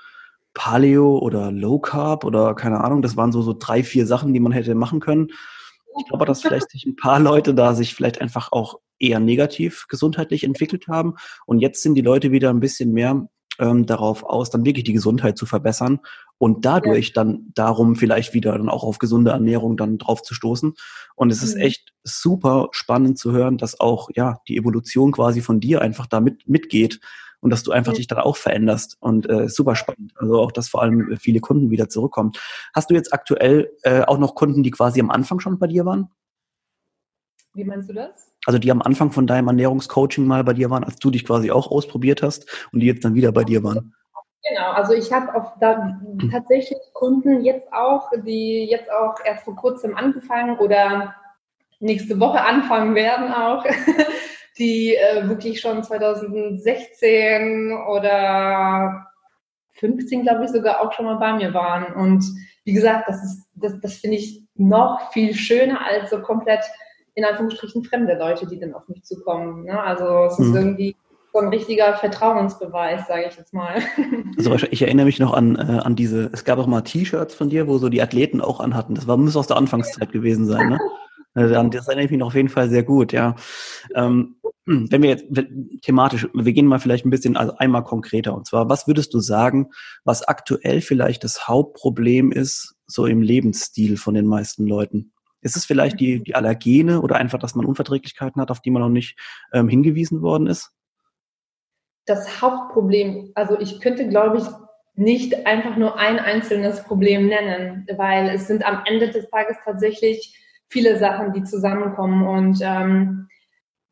Paleo 0.56 1.20
oder 1.20 1.52
Low 1.52 1.78
Carb 1.78 2.24
oder 2.24 2.56
keine 2.56 2.84
Ahnung, 2.84 3.04
das 3.04 3.16
waren 3.16 3.32
so 3.32 3.44
so 3.44 3.54
drei 3.54 3.84
vier 3.84 4.08
Sachen, 4.08 4.34
die 4.34 4.40
man 4.40 4.52
hätte 4.52 4.74
machen 4.74 5.00
können. 5.00 5.28
Ich 6.00 6.08
glaube, 6.08 6.26
dass 6.26 6.42
vielleicht 6.42 6.72
sich 6.72 6.86
ein 6.86 6.96
paar 6.96 7.20
Leute 7.20 7.54
da 7.54 7.76
sich 7.76 7.94
vielleicht 7.94 8.20
einfach 8.20 8.52
auch 8.52 8.80
eher 8.98 9.20
negativ 9.20 9.86
gesundheitlich 9.88 10.44
entwickelt 10.44 10.88
haben 10.88 11.16
und 11.46 11.60
jetzt 11.60 11.84
sind 11.84 11.96
die 11.96 12.02
Leute 12.02 12.32
wieder 12.32 12.50
ein 12.50 12.60
bisschen 12.60 12.92
mehr 12.92 13.28
ähm, 13.60 13.86
darauf 13.86 14.24
aus, 14.24 14.50
dann 14.50 14.66
wirklich 14.66 14.84
die 14.84 14.94
Gesundheit 14.94 15.38
zu 15.38 15.46
verbessern 15.46 16.00
und 16.38 16.66
dadurch 16.66 17.10
ja. 17.10 17.14
dann 17.16 17.52
darum 17.54 17.96
vielleicht 17.96 18.34
wieder 18.34 18.58
dann 18.58 18.70
auch 18.70 18.84
auf 18.84 18.98
gesunde 18.98 19.32
Ernährung 19.32 19.78
dann 19.78 19.98
drauf 19.98 20.22
zu 20.22 20.34
stoßen. 20.34 20.74
Und 21.16 21.32
es 21.32 21.42
mhm. 21.42 21.48
ist 21.48 21.56
echt 21.56 21.94
super 22.04 22.70
spannend 22.72 23.18
zu 23.18 23.32
hören, 23.32 23.58
dass 23.58 23.80
auch 23.80 24.10
ja 24.14 24.40
die 24.48 24.58
Evolution 24.58 25.12
quasi 25.12 25.42
von 25.42 25.60
dir 25.60 25.82
einfach 25.82 26.08
da 26.08 26.20
mit, 26.20 26.48
mitgeht 26.48 27.00
und 27.42 27.50
dass 27.50 27.64
du 27.64 27.72
einfach 27.72 27.94
ja. 27.94 27.98
dich 27.98 28.08
dann 28.08 28.20
auch 28.20 28.38
veränderst 28.38 28.98
und 29.00 29.30
äh, 29.30 29.50
super 29.50 29.76
spannend. 29.76 30.14
Also 30.18 30.40
auch, 30.40 30.52
dass 30.52 30.70
vor 30.70 30.82
allem 30.82 31.18
viele 31.18 31.40
Kunden 31.40 31.72
wieder 31.72 31.90
zurückkommen. 31.90 32.32
Hast 32.74 32.90
du 32.90 32.94
jetzt 32.94 33.14
aktuell 33.14 33.72
äh, 33.84 34.02
auch 34.02 34.18
noch 34.18 34.36
Kunden, 34.36 34.64
die 34.64 34.72
quasi 34.72 35.00
am 35.00 35.12
Anfang 35.12 35.40
schon 35.40 35.60
bei 35.60 35.68
dir 35.68 35.86
waren? 35.86 36.10
Wie 37.54 37.64
meinst 37.64 37.90
du 37.90 37.94
das? 37.94 38.34
Also 38.46 38.60
die 38.60 38.70
am 38.70 38.82
Anfang 38.82 39.12
von 39.12 39.28
deinem 39.28 39.48
Ernährungscoaching 39.48 40.26
mal 40.26 40.44
bei 40.44 40.54
dir 40.54 40.70
waren, 40.70 40.84
als 40.84 40.98
du 40.98 41.10
dich 41.10 41.26
quasi 41.26 41.52
auch 41.52 41.72
ausprobiert 41.72 42.22
hast 42.22 42.68
und 42.72 42.82
die 42.82 42.88
jetzt 42.88 43.04
dann 43.04 43.16
wieder 43.16 43.32
bei 43.32 43.44
dir 43.44 43.64
waren. 43.64 43.96
Genau, 44.48 44.72
also 44.72 44.94
ich 44.94 45.12
habe 45.12 45.28
da 45.60 46.00
tatsächlich 46.32 46.78
Kunden 46.94 47.44
jetzt 47.44 47.72
auch, 47.74 48.12
die 48.26 48.66
jetzt 48.70 48.92
auch 48.92 49.16
erst 49.26 49.44
vor 49.44 49.56
kurzem 49.56 49.98
angefangen 49.98 50.60
oder 50.60 51.16
nächste 51.80 52.20
Woche 52.20 52.42
anfangen 52.42 52.94
werden 52.94 53.34
auch, 53.34 53.66
die 54.58 54.96
äh, 54.96 55.28
wirklich 55.28 55.60
schon 55.60 55.84
2016 55.84 57.74
oder 57.88 59.08
15, 59.74 60.24
glaube 60.24 60.46
ich, 60.46 60.52
sogar 60.52 60.82
auch 60.82 60.94
schon 60.94 61.06
mal 61.06 61.18
bei 61.18 61.34
mir 61.34 61.54
waren. 61.54 61.94
Und 61.94 62.24
wie 62.64 62.74
gesagt, 62.74 63.08
das 63.08 63.24
ist, 63.24 63.46
das, 63.56 63.80
das 63.82 63.96
finde 63.96 64.18
ich 64.18 64.42
noch 64.56 65.12
viel 65.12 65.34
schöner 65.36 65.86
als 65.86 66.10
so 66.10 66.22
komplett 66.22 66.62
in 67.16 67.26
Anführungsstrichen 67.26 67.84
fremde 67.84 68.18
Leute, 68.18 68.48
die 68.48 68.60
dann 68.60 68.74
auf 68.74 68.88
mich 68.88 69.04
zukommen. 69.04 69.66
Ne? 69.66 69.82
Also 69.82 70.26
es 70.26 70.40
ist 70.40 70.50
mhm. 70.50 70.56
irgendwie 70.56 70.96
so 71.34 71.40
ein 71.40 71.50
richtiger 71.50 71.96
Vertrauensbeweis, 71.96 73.08
sage 73.08 73.26
ich 73.30 73.38
jetzt 73.38 73.54
mal. 73.54 73.82
Also 74.38 74.54
ich 74.70 74.82
erinnere 74.82 75.06
mich 75.06 75.20
noch 75.20 75.34
an, 75.34 75.56
äh, 75.56 75.80
an 75.80 75.96
diese, 75.96 76.30
es 76.34 76.44
gab 76.44 76.60
auch 76.60 76.68
mal 76.68 76.82
T-Shirts 76.82 77.34
von 77.34 77.50
dir, 77.50 77.68
wo 77.68 77.78
so 77.78 77.88
die 77.88 78.02
Athleten 78.02 78.42
auch 78.42 78.60
anhatten. 78.60 78.96
Das 78.96 79.08
war, 79.08 79.16
muss 79.16 79.38
aus 79.38 79.48
der 79.48 79.56
Anfangszeit 79.58 80.12
gewesen 80.12 80.46
sein, 80.46 80.70
ne? 80.70 80.80
Äh, 81.38 81.50
das 81.70 81.90
erinnere 81.90 82.06
ich 82.06 82.12
mich 82.12 82.20
noch 82.22 82.28
auf 82.28 82.36
jeden 82.36 82.48
Fall 82.48 82.70
sehr 82.70 82.84
gut, 82.84 83.12
ja. 83.12 83.36
Ähm, 83.94 84.38
wenn 84.66 85.04
wir 85.04 85.10
jetzt 85.10 85.26
thematisch, 85.84 86.28
wir 86.34 86.54
gehen 86.54 86.66
mal 86.66 86.80
vielleicht 86.80 87.06
ein 87.06 87.12
bisschen 87.12 87.38
also 87.38 87.56
einmal 87.58 87.84
konkreter. 87.84 88.34
Und 88.34 88.48
zwar, 88.48 88.68
was 88.70 88.88
würdest 88.88 89.14
du 89.14 89.20
sagen, 89.20 89.70
was 90.04 90.28
aktuell 90.28 90.82
vielleicht 90.82 91.24
das 91.24 91.48
Hauptproblem 91.48 92.32
ist, 92.32 92.76
so 92.88 93.06
im 93.06 93.22
Lebensstil 93.22 93.98
von 93.98 94.16
den 94.16 94.26
meisten 94.26 94.66
Leuten? 94.66 95.12
Ist 95.42 95.56
es 95.56 95.66
vielleicht 95.66 96.00
die, 96.00 96.24
die 96.24 96.34
Allergene 96.34 97.02
oder 97.02 97.18
einfach, 97.18 97.38
dass 97.38 97.54
man 97.54 97.66
Unverträglichkeiten 97.66 98.42
hat, 98.42 98.50
auf 98.50 98.62
die 98.62 98.72
man 98.72 98.82
noch 98.82 98.90
nicht 98.90 99.20
ähm, 99.54 99.70
hingewiesen 99.70 100.24
worden 100.24 100.48
ist? 100.48 100.72
Das 102.08 102.42
Hauptproblem, 102.42 103.32
also 103.36 103.60
ich 103.60 103.80
könnte, 103.80 104.08
glaube 104.08 104.40
ich, 104.40 104.44
nicht 104.96 105.46
einfach 105.46 105.78
nur 105.78 106.00
ein 106.00 106.18
einzelnes 106.20 106.84
Problem 106.84 107.28
nennen, 107.28 107.86
weil 107.98 108.30
es 108.30 108.48
sind 108.48 108.66
am 108.66 108.82
Ende 108.86 109.10
des 109.10 109.30
Tages 109.30 109.58
tatsächlich 109.64 110.36
viele 110.70 110.98
Sachen, 110.98 111.34
die 111.34 111.44
zusammenkommen. 111.44 112.26
Und 112.26 112.60
ähm, 112.62 113.28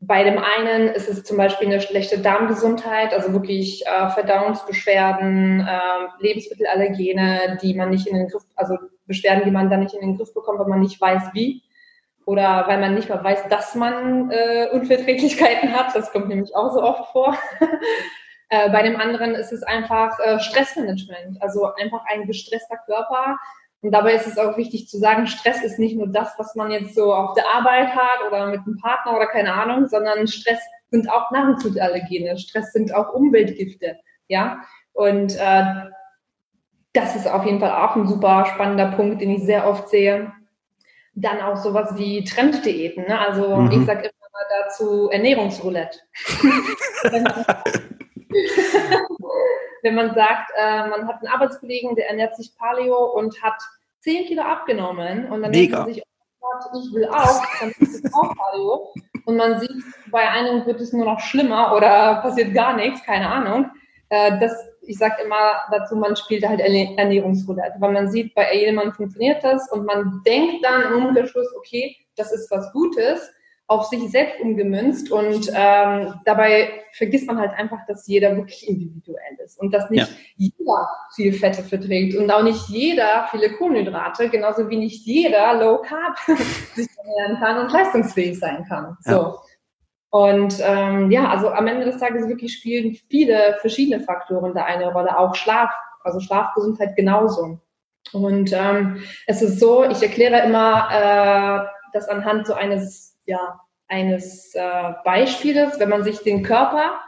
bei 0.08 0.24
dem 0.24 0.38
einen 0.38 0.90
ist 0.90 1.08
es 1.08 1.24
zum 1.24 1.38
Beispiel 1.38 1.68
eine 1.68 1.82
schlechte 1.82 2.20
Darmgesundheit, 2.20 3.14
also 3.14 3.32
wirklich 3.34 3.86
äh, 3.86 4.10
Verdauungsbeschwerden, 4.10 5.62
äh, 5.62 6.08
Lebensmittelallergene, 6.20 7.58
die 7.62 7.74
man 7.74 7.90
nicht 7.90 8.08
in 8.08 8.16
den 8.16 8.28
Griff, 8.28 8.44
also 8.56 8.78
Beschwerden, 9.06 9.44
die 9.46 9.52
man 9.52 9.70
dann 9.70 9.82
nicht 9.82 9.94
in 9.94 10.02
den 10.02 10.18
Griff 10.18 10.34
bekommt, 10.34 10.60
weil 10.60 10.68
man 10.68 10.80
nicht 10.80 11.00
weiß, 11.00 11.30
wie. 11.34 11.64
Oder 12.26 12.66
weil 12.68 12.80
man 12.80 12.96
nicht 12.96 13.10
mal 13.10 13.24
weiß, 13.24 13.50
dass 13.50 13.76
man 13.76 14.32
äh, 14.32 14.70
Unverträglichkeiten 14.72 15.74
hat. 15.74 15.96
Das 15.96 16.12
kommt 16.12 16.30
nämlich 16.30 16.56
auch 16.56 16.72
so 16.74 16.82
oft 16.82 17.12
vor. 17.12 17.38
Äh, 18.50 18.70
bei 18.70 18.84
dem 18.84 18.98
anderen 18.98 19.34
ist 19.34 19.52
es 19.52 19.64
einfach 19.64 20.20
äh, 20.20 20.40
Stressmanagement, 20.40 21.42
also 21.42 21.74
einfach 21.74 22.04
ein 22.06 22.28
gestresster 22.28 22.78
Körper. 22.86 23.38
Und 23.84 23.92
dabei 23.92 24.14
ist 24.14 24.28
es 24.28 24.38
auch 24.38 24.56
wichtig 24.56 24.88
zu 24.88 24.98
sagen, 24.98 25.28
Stress 25.28 25.62
ist 25.62 25.78
nicht 25.78 25.98
nur 25.98 26.08
das, 26.08 26.34
was 26.38 26.56
man 26.56 26.72
jetzt 26.72 26.96
so 26.96 27.14
auf 27.14 27.34
der 27.34 27.44
Arbeit 27.54 27.90
hat 27.94 28.26
oder 28.26 28.48
mit 28.48 28.62
einem 28.66 28.78
Partner 28.78 29.14
oder 29.18 29.28
keine 29.28 29.54
Ahnung, 29.54 29.90
sondern 29.90 30.26
Stress 30.26 30.62
sind 30.90 31.12
auch 31.12 31.32
Nahrungsmittelallergene, 31.32 32.38
Stress 32.38 32.72
sind 32.72 32.96
auch 32.96 33.14
Umweltgifte, 33.14 33.98
ja. 34.30 34.62
Und 34.94 35.36
äh, 35.36 35.66
das 36.94 37.16
ist 37.18 37.28
auf 37.28 37.44
jeden 37.46 37.60
Fall 37.60 37.72
auch 37.72 37.98
ein 37.98 38.08
super 38.08 38.46
spannender 38.46 38.92
Punkt, 38.92 39.20
den 39.20 39.32
ich 39.32 39.44
sehr 39.44 39.68
oft 39.68 39.90
sehe. 39.90 40.32
Dann 41.16 41.42
auch 41.42 41.58
sowas 41.58 41.94
wie 41.98 42.24
Trenddiäten. 42.24 43.06
Ne? 43.06 43.20
Also 43.20 43.58
mhm. 43.58 43.72
ich 43.72 43.86
sage 43.86 44.04
immer 44.04 44.64
dazu 44.64 45.10
Ernährungsroulette. 45.10 46.00
Wenn 49.84 49.96
man 49.96 50.16
sagt, 50.16 50.52
äh, 50.58 50.88
man 50.88 51.08
hat 51.08 51.18
einen 51.18 51.32
Arbeitskollegen, 51.32 51.96
der 51.96 52.10
ernährt 52.10 52.36
sich 52.36 52.56
Paleo 52.58 53.12
und 53.14 53.42
hat 53.42 53.62
10 54.00 54.26
Kilo 54.26 54.42
abgenommen 54.42 55.32
und 55.32 55.42
dann 55.42 55.52
Mega. 55.52 55.52
denkt 55.52 55.72
man 55.74 55.94
sich, 55.94 56.04
oh 56.42 56.80
ich 56.80 56.94
will 56.94 57.08
auch, 57.08 57.44
dann 57.60 57.72
ist 57.80 58.04
es 58.04 58.14
auch 58.14 58.36
Paleo. 58.36 58.94
Und 59.26 59.38
man 59.38 59.60
sieht, 59.60 59.84
bei 60.10 60.28
einem 60.28 60.66
wird 60.66 60.82
es 60.82 60.92
nur 60.92 61.06
noch 61.06 61.20
schlimmer 61.20 61.74
oder 61.76 62.16
passiert 62.22 62.54
gar 62.54 62.76
nichts, 62.76 63.04
keine 63.04 63.30
Ahnung. 63.30 63.70
Äh, 64.10 64.40
das 64.40 64.54
ich 64.88 64.98
sage 64.98 65.24
immer 65.24 65.62
dazu, 65.72 65.96
man 65.96 66.16
spielt 66.16 66.48
halt 66.48 66.60
Ernährungsroulette, 66.60 67.76
weil 67.80 67.92
man 67.92 68.10
sieht, 68.10 68.34
bei 68.36 68.54
jemandem 68.56 68.94
funktioniert 68.94 69.44
das 69.44 69.72
und 69.72 69.86
man 69.86 70.22
denkt 70.26 70.64
dann 70.64 70.84
im 70.84 71.06
Umkehrschluss, 71.06 71.48
okay, 71.58 71.96
das 72.16 72.32
ist 72.34 72.50
was 72.52 72.72
Gutes, 72.74 73.32
auf 73.68 73.86
sich 73.86 74.12
selbst 74.12 74.40
umgemünzt 74.42 75.12
und 75.12 75.50
ähm, 75.54 76.14
dabei 76.26 76.84
vergisst 76.92 77.28
man 77.28 77.40
halt 77.40 77.54
einfach, 77.54 77.80
dass 77.88 78.06
jeder 78.08 78.36
wirklich 78.36 78.68
individuell 78.68 79.38
ist 79.44 79.60
und 79.60 79.74
dass 79.74 79.90
nicht 79.90 80.08
ja. 80.08 80.16
jeder 80.36 80.88
viel 81.16 81.34
Fette 81.34 81.64
verträgt 81.64 82.16
und 82.16 82.30
auch 82.30 82.44
nicht 82.44 82.68
jeder 82.68 83.28
viele 83.32 83.54
Kohlenhydrate, 83.54 84.30
genauso 84.30 84.70
wie 84.70 84.78
nicht 84.78 85.06
jeder 85.06 85.56
Low 85.56 85.82
Carb 85.82 86.18
sich 86.76 86.88
ernähren 86.98 87.40
kann 87.40 87.66
und 87.66 87.72
leistungsfähig 87.72 88.38
sein 88.38 88.66
kann. 88.68 88.98
So. 89.02 89.12
Ja. 89.12 89.36
Und 90.14 90.60
ähm, 90.62 91.10
ja, 91.10 91.30
also 91.30 91.50
am 91.50 91.66
Ende 91.66 91.86
des 91.86 91.98
Tages 91.98 92.28
wirklich 92.28 92.54
spielen 92.54 92.96
viele 93.10 93.58
verschiedene 93.62 94.04
Faktoren 94.04 94.54
da 94.54 94.64
eine 94.66 94.92
Rolle, 94.92 95.18
auch 95.18 95.34
Schlaf, 95.34 95.72
also 96.04 96.20
Schlafgesundheit 96.20 96.96
genauso. 96.96 97.60
Und 98.12 98.54
ähm, 98.54 99.02
es 99.26 99.42
ist 99.42 99.60
so, 99.60 99.84
ich 99.86 100.04
erkläre 100.04 100.46
immer 100.46 100.88
äh, 100.92 101.68
das 101.94 102.08
anhand 102.10 102.46
so 102.46 102.54
eines, 102.54 103.13
ja, 103.26 103.60
eines 103.88 104.54
äh, 104.56 104.94
Beispieles, 105.04 105.80
wenn 105.80 105.90
man 105.90 106.04
sich 106.04 106.20
den 106.20 106.44
Körper 106.44 107.00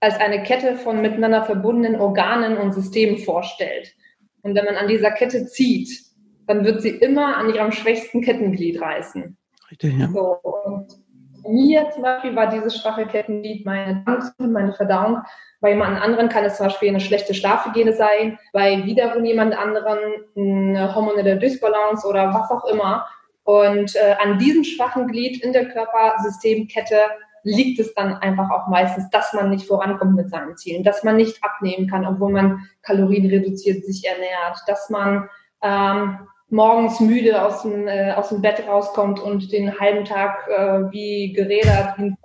als 0.00 0.18
eine 0.18 0.42
Kette 0.42 0.76
von 0.76 1.00
miteinander 1.00 1.44
verbundenen 1.44 2.00
Organen 2.00 2.58
und 2.58 2.74
Systemen 2.74 3.18
vorstellt. 3.18 3.94
Und 4.42 4.54
wenn 4.54 4.64
man 4.64 4.76
an 4.76 4.88
dieser 4.88 5.10
Kette 5.10 5.46
zieht, 5.46 6.04
dann 6.46 6.64
wird 6.64 6.82
sie 6.82 6.90
immer 6.90 7.36
an 7.36 7.54
ihrem 7.54 7.72
schwächsten 7.72 8.20
Kettenglied 8.20 8.80
reißen. 8.80 9.36
Richtig, 9.70 9.98
ja. 9.98 10.08
So, 10.08 10.36
und 10.42 10.88
mir 11.46 11.90
zum 11.90 12.02
Beispiel 12.02 12.36
war 12.36 12.50
dieses 12.50 12.76
schwache 12.76 13.06
Kettenglied 13.06 13.64
meine 13.64 14.02
Darmgesundheit, 14.04 14.50
meine 14.50 14.72
Verdauung. 14.74 15.22
Bei 15.60 15.70
jemand 15.70 16.00
anderen 16.00 16.28
kann 16.28 16.44
es 16.44 16.56
zum 16.56 16.66
Beispiel 16.66 16.90
eine 16.90 17.00
schlechte 17.00 17.32
Schlafhygiene 17.32 17.94
sein, 17.94 18.38
bei 18.52 18.84
wiederum 18.84 19.24
jemand 19.24 19.56
anderen 19.56 19.98
eine 20.36 20.94
hormonelle 20.94 21.38
Dysbalance 21.38 22.06
oder 22.06 22.34
was 22.34 22.50
auch 22.50 22.64
immer. 22.66 23.06
Und 23.44 23.94
äh, 23.94 24.16
an 24.20 24.38
diesem 24.38 24.64
schwachen 24.64 25.06
Glied 25.06 25.42
in 25.42 25.52
der 25.52 25.68
Körpersystemkette 25.68 26.98
liegt 27.42 27.78
es 27.78 27.94
dann 27.94 28.14
einfach 28.14 28.50
auch 28.50 28.68
meistens, 28.68 29.08
dass 29.10 29.32
man 29.34 29.50
nicht 29.50 29.66
vorankommt 29.66 30.14
mit 30.14 30.30
seinen 30.30 30.56
Zielen, 30.56 30.82
dass 30.82 31.04
man 31.04 31.16
nicht 31.16 31.44
abnehmen 31.44 31.88
kann, 31.88 32.06
obwohl 32.06 32.32
man 32.32 32.66
Kalorien 32.82 33.26
reduziert 33.26 33.84
sich 33.84 34.06
ernährt, 34.06 34.62
dass 34.66 34.88
man 34.88 35.28
ähm, 35.62 36.18
morgens 36.48 37.00
müde 37.00 37.42
aus 37.42 37.62
dem, 37.62 37.86
äh, 37.86 38.12
aus 38.12 38.30
dem 38.30 38.40
Bett 38.40 38.66
rauskommt 38.66 39.20
und 39.20 39.52
den 39.52 39.78
halben 39.78 40.06
Tag 40.06 40.48
äh, 40.48 40.90
wie 40.90 41.32
gerädert, 41.32 41.98
wie 41.98 42.16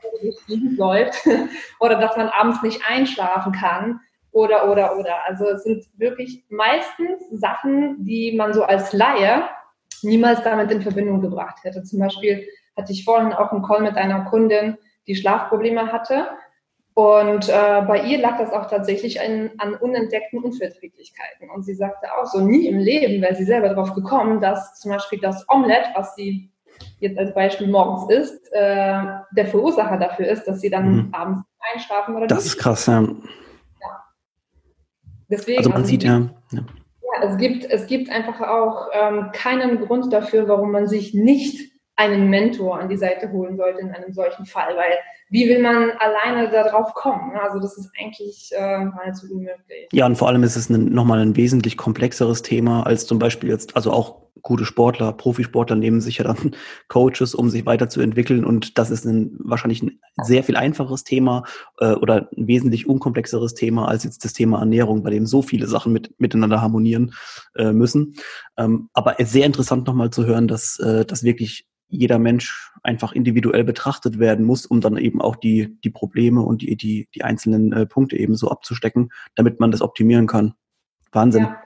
ein 0.56 0.76
läuft. 0.78 1.28
oder 1.80 2.00
dass 2.00 2.16
man 2.16 2.30
abends 2.30 2.62
nicht 2.62 2.82
einschlafen 2.88 3.52
kann. 3.52 4.00
Oder, 4.32 4.70
oder, 4.70 4.98
oder. 4.98 5.26
Also 5.28 5.48
es 5.48 5.64
sind 5.64 5.84
wirklich 5.98 6.46
meistens 6.50 7.24
Sachen, 7.32 8.06
die 8.06 8.36
man 8.38 8.54
so 8.54 8.64
als 8.64 8.94
Laie 8.94 9.50
niemals 10.04 10.44
damit 10.44 10.72
in 10.72 10.82
Verbindung 10.82 11.22
gebracht 11.22 11.64
hätte. 11.64 11.84
Zum 11.84 12.00
Beispiel 12.00 12.48
hatte 12.76 12.92
ich 12.92 13.06
vorhin 13.06 13.34
auch 13.34 13.52
einen 13.52 13.64
Call 13.64 13.82
mit 13.82 13.98
einer 13.98 14.26
Kundin, 14.26 14.78
die 15.08 15.16
Schlafprobleme 15.16 15.92
hatte 15.92 16.28
und 17.00 17.48
äh, 17.48 17.82
bei 17.88 18.02
ihr 18.04 18.20
lag 18.20 18.40
das 18.40 18.52
auch 18.52 18.70
tatsächlich 18.70 19.22
an, 19.22 19.52
an 19.58 19.76
unentdeckten 19.76 20.44
Unverträglichkeiten. 20.44 21.50
Und 21.50 21.64
sie 21.64 21.74
sagte 21.74 22.08
auch 22.14 22.26
so, 22.26 22.42
nie 22.42 22.68
im 22.68 22.78
Leben 22.78 23.22
wäre 23.22 23.36
sie 23.36 23.46
selber 23.46 23.70
darauf 23.70 23.94
gekommen, 23.94 24.42
dass 24.42 24.78
zum 24.82 24.92
Beispiel 24.92 25.18
das 25.22 25.46
Omelett, 25.48 25.86
was 25.96 26.16
sie 26.16 26.52
jetzt 27.00 27.18
als 27.18 27.34
Beispiel 27.34 27.68
morgens 27.68 28.12
isst, 28.12 28.52
äh, 28.52 29.02
der 29.32 29.48
Verursacher 29.48 29.96
dafür 29.96 30.28
ist, 30.28 30.44
dass 30.44 30.60
sie 30.60 30.70
dann 30.70 30.92
mhm. 30.92 31.14
abends 31.14 31.48
einschlafen 31.74 32.18
oder 32.18 32.28
Das 32.28 32.46
ist 32.46 32.58
krass, 32.58 32.88
ja. 32.88 33.02
ja. 33.02 34.04
Deswegen, 35.30 35.60
also 35.60 35.70
man 35.70 35.78
also, 35.78 35.90
sieht 35.90 36.04
ja, 36.04 36.30
ja. 36.52 36.62
Es 37.22 37.38
gibt, 37.38 37.66
es 37.66 37.88
gibt 37.88 38.10
einfach 38.10 38.42
auch 38.42 38.88
ähm, 38.94 39.30
keinen 39.34 39.86
Grund 39.86 40.12
dafür, 40.12 40.48
warum 40.48 40.72
man 40.72 40.88
sich 40.88 41.14
nicht 41.14 41.72
einen 41.96 42.30
Mentor 42.30 42.80
an 42.80 42.88
die 42.88 42.98
Seite 42.98 43.32
holen 43.32 43.58
sollte 43.58 43.82
in 43.82 43.92
einem 43.92 44.14
solchen 44.14 44.46
Fall, 44.46 44.76
weil 44.78 44.94
wie 45.30 45.48
will 45.48 45.62
man 45.62 45.92
alleine 46.00 46.50
darauf 46.50 46.94
kommen? 46.94 47.36
Also 47.36 47.60
das 47.60 47.78
ist 47.78 47.92
eigentlich 48.00 48.52
äh, 48.56 48.86
nahezu 48.86 49.28
unmöglich. 49.32 49.90
Ja, 49.92 50.06
und 50.06 50.16
vor 50.16 50.30
allem 50.30 50.44
ist 50.44 50.56
es 50.56 50.70
nochmal 50.70 51.20
ein 51.20 51.36
wesentlich 51.36 51.78
komplexeres 51.78 52.42
Thema 52.42 52.86
als 52.86 53.06
zum 53.06 53.20
Beispiel 53.20 53.50
jetzt, 53.50 53.76
also 53.76 53.92
auch 53.92 54.29
gute 54.42 54.66
Sportler, 54.66 55.14
Profisportler 55.14 55.76
nehmen 55.76 56.02
sich 56.02 56.18
ja 56.18 56.24
dann 56.24 56.56
Coaches, 56.88 57.36
um 57.36 57.50
sich 57.50 57.66
weiterzuentwickeln. 57.66 58.46
Und 58.46 58.78
das 58.78 58.92
ist 58.92 59.06
ein, 59.06 59.38
wahrscheinlich 59.40 59.84
ein 59.84 60.00
sehr 60.24 60.44
viel 60.44 60.56
einfacheres 60.56 61.04
Thema 61.04 61.44
äh, 61.80 61.94
oder 61.94 62.30
ein 62.36 62.48
wesentlich 62.48 62.88
unkomplexeres 62.88 63.54
Thema 63.54 63.88
als 63.88 64.04
jetzt 64.04 64.24
das 64.26 64.34
Thema 64.34 64.60
Ernährung, 64.60 65.04
bei 65.04 65.10
dem 65.10 65.26
so 65.26 65.42
viele 65.42 65.68
Sachen 65.68 65.94
mit, 65.94 66.14
miteinander 66.20 66.62
harmonieren 66.62 67.14
äh, 67.56 67.72
müssen. 67.72 68.16
Ähm, 68.58 68.90
aber 68.94 69.16
sehr 69.20 69.46
interessant 69.46 69.88
nochmal 69.88 70.10
zu 70.10 70.26
hören, 70.26 70.48
dass 70.48 70.80
äh, 70.80 71.06
das 71.06 71.24
wirklich 71.24 71.66
jeder 71.90 72.20
Mensch 72.20 72.72
einfach 72.84 73.14
individuell 73.14 73.64
betrachtet 73.64 74.20
werden 74.20 74.46
muss, 74.46 74.66
um 74.66 74.80
dann 74.80 74.98
eben 74.98 75.22
auch 75.22 75.36
die, 75.36 75.78
die 75.84 75.90
Probleme 75.90 76.42
und 76.42 76.62
die, 76.62 76.78
die, 76.78 77.10
die 77.16 77.24
einzelnen 77.24 77.74
äh, 77.74 77.86
Punkte 77.88 78.16
eben 78.18 78.36
so 78.36 78.50
abzustecken, 78.50 79.10
damit 79.36 79.60
man 79.60 79.72
das 79.72 79.82
optimieren 79.82 80.28
kann. 80.28 80.54
Wahnsinn. 81.12 81.44
Ja. 81.44 81.64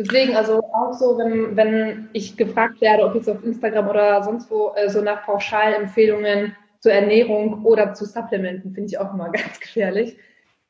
Deswegen, 0.00 0.34
also 0.34 0.62
auch 0.72 0.94
so, 0.94 1.18
wenn, 1.18 1.56
wenn 1.56 2.08
ich 2.14 2.34
gefragt 2.36 2.80
werde, 2.80 3.04
ob 3.04 3.14
jetzt 3.14 3.28
auf 3.28 3.44
Instagram 3.44 3.88
oder 3.88 4.22
sonst 4.22 4.50
wo, 4.50 4.72
äh, 4.74 4.88
so 4.88 5.02
nach 5.02 5.26
Pauschalempfehlungen 5.26 6.56
zur 6.78 6.92
Ernährung 6.92 7.66
oder 7.66 7.92
zu 7.92 8.06
Supplementen, 8.06 8.72
finde 8.72 8.88
ich 8.88 8.98
auch 8.98 9.12
immer 9.12 9.28
ganz 9.32 9.60
gefährlich. 9.60 10.16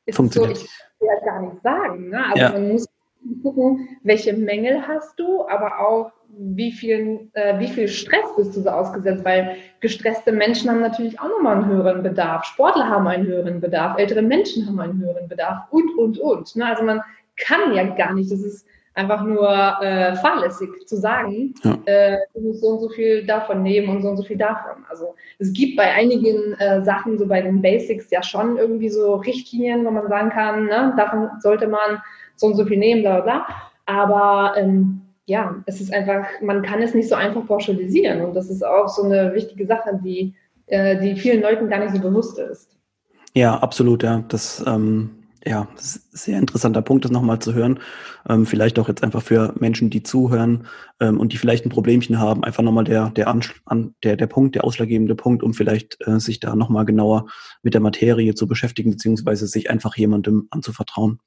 Ist 0.07 0.17
Funktioniert. 0.17 0.57
so, 0.57 0.65
ich 0.65 1.01
will 1.01 1.09
halt 1.11 1.25
gar 1.25 1.43
nicht 1.43 1.63
sagen. 1.63 2.09
Ne? 2.09 2.25
Also 2.25 2.39
ja. 2.39 2.53
man 2.53 2.73
muss 2.73 2.87
gucken, 3.45 3.89
welche 4.03 4.33
Mängel 4.33 4.87
hast 4.89 5.19
du, 5.21 5.47
aber 5.47 5.79
auch 5.79 6.11
wie 6.37 6.73
viel, 6.73 7.29
äh, 7.35 7.57
wie 7.61 7.69
viel 7.69 7.87
Stress 7.87 8.35
bist 8.37 8.57
du 8.57 8.63
so 8.63 8.71
ausgesetzt, 8.71 9.25
weil 9.25 9.57
gestresste 9.79 10.33
Menschen 10.33 10.71
haben 10.71 10.81
natürlich 10.81 11.21
auch 11.21 11.29
nochmal 11.29 11.57
einen 11.57 11.67
höheren 11.67 12.03
Bedarf, 12.03 12.45
Sportler 12.47 12.89
haben 12.89 13.07
einen 13.07 13.27
höheren 13.27 13.61
Bedarf, 13.61 13.97
ältere 13.97 14.23
Menschen 14.23 14.67
haben 14.67 14.81
einen 14.81 15.01
höheren 15.01 15.29
Bedarf 15.29 15.71
und, 15.71 15.97
und, 15.97 16.19
und. 16.19 16.57
Ne? 16.57 16.67
Also 16.67 16.83
man 16.83 17.01
kann 17.37 17.75
ja 17.75 17.85
gar 17.85 18.15
nicht, 18.15 18.33
das 18.33 18.41
ist 18.41 18.67
einfach 19.01 19.25
nur 19.25 19.49
äh, 19.81 20.15
fahrlässig 20.17 20.69
zu 20.87 20.97
sagen, 20.97 21.55
ja. 21.65 21.79
äh, 21.87 22.19
du 22.35 22.41
musst 22.41 22.61
so 22.61 22.69
und 22.69 22.81
so 22.81 22.89
viel 22.91 23.27
davon 23.27 23.63
nehmen 23.63 23.89
und 23.89 24.03
so 24.03 24.09
und 24.09 24.17
so 24.17 24.23
viel 24.23 24.37
davon. 24.37 24.85
Also 24.89 25.15
es 25.39 25.53
gibt 25.53 25.77
bei 25.77 25.91
einigen 25.91 26.55
äh, 26.59 26.85
Sachen, 26.85 27.19
so 27.19 27.27
bei 27.27 27.41
den 27.41 27.63
Basics 27.63 28.11
ja 28.11 28.23
schon 28.23 28.59
irgendwie 28.59 28.91
so 28.91 29.17
Richtlinien, 29.17 29.85
wo 29.85 29.91
man 29.91 30.09
sagen 30.09 30.31
kann, 30.31 30.67
ne, 30.67 30.93
davon 30.97 31.31
sollte 31.41 31.67
man 31.67 32.03
so 32.37 32.47
und 32.49 32.57
so 32.57 32.65
viel 32.65 32.79
nehmen, 32.79 33.03
bla 33.03 33.21
bla 33.21 33.23
bla. 33.23 33.47
Aber 33.87 34.57
ähm, 34.57 35.01
ja, 35.27 35.57
es 35.67 35.81
ist 35.81 35.93
einfach, 35.93 36.27
man 36.43 36.63
kann 36.63 36.83
es 36.83 36.95
nicht 36.95 37.09
so 37.09 37.15
einfach 37.15 37.47
pauschalisieren. 37.47 38.21
Und 38.21 38.35
das 38.35 38.51
ist 38.51 38.65
auch 38.65 38.89
so 38.89 39.05
eine 39.05 39.33
wichtige 39.35 39.67
Sache, 39.67 39.99
die, 40.05 40.35
äh, 40.67 41.01
die 41.01 41.17
vielen 41.17 41.43
Leuten 41.43 41.69
gar 41.69 41.79
nicht 41.79 41.95
so 41.95 42.01
bewusst 42.01 42.39
ist. 42.39 42.77
Ja, 43.35 43.57
absolut, 43.59 44.03
ja. 44.03 44.25
Das, 44.29 44.63
ähm, 44.67 45.20
ja, 45.45 45.69
sehr 45.77 46.39
interessanter 46.39 46.83
Punkt, 46.83 47.05
das 47.05 47.11
nochmal 47.11 47.39
zu 47.39 47.55
hören. 47.55 47.81
Ähm, 48.29 48.45
vielleicht 48.45 48.79
auch 48.79 48.89
jetzt 48.89 49.03
einfach 49.03 49.23
für 49.23 49.55
Menschen, 49.59 49.89
die 49.89 50.03
zuhören 50.03 50.67
ähm, 51.01 51.19
und 51.19 51.33
die 51.33 51.39
vielleicht 51.39 51.65
ein 51.65 51.71
Problemchen 51.71 52.19
haben, 52.19 52.45
einfach 52.45 52.63
nochmal 52.63 52.85
der, 52.85 53.11
der, 53.11 53.29
an, 53.29 53.95
der, 54.05 54.17
der 54.17 54.27
Punkt, 54.27 54.55
der 54.55 54.65
ausschlaggebende 54.65 55.15
Punkt, 55.15 55.43
um 55.43 55.55
vielleicht 55.55 55.97
äh, 56.07 56.21
sich 56.21 56.41
da 56.41 56.55
nochmal 56.55 56.85
genauer 56.85 57.27
mit 57.63 57.75
der 57.75 57.81
Materie 57.81 58.35
zu 58.35 58.47
beschäftigen, 58.47 58.91
beziehungsweise 58.91 59.47
sich 59.47 59.71
einfach 59.71 59.97
jemandem 59.97 60.49
anzuvertrauen. 60.51 61.21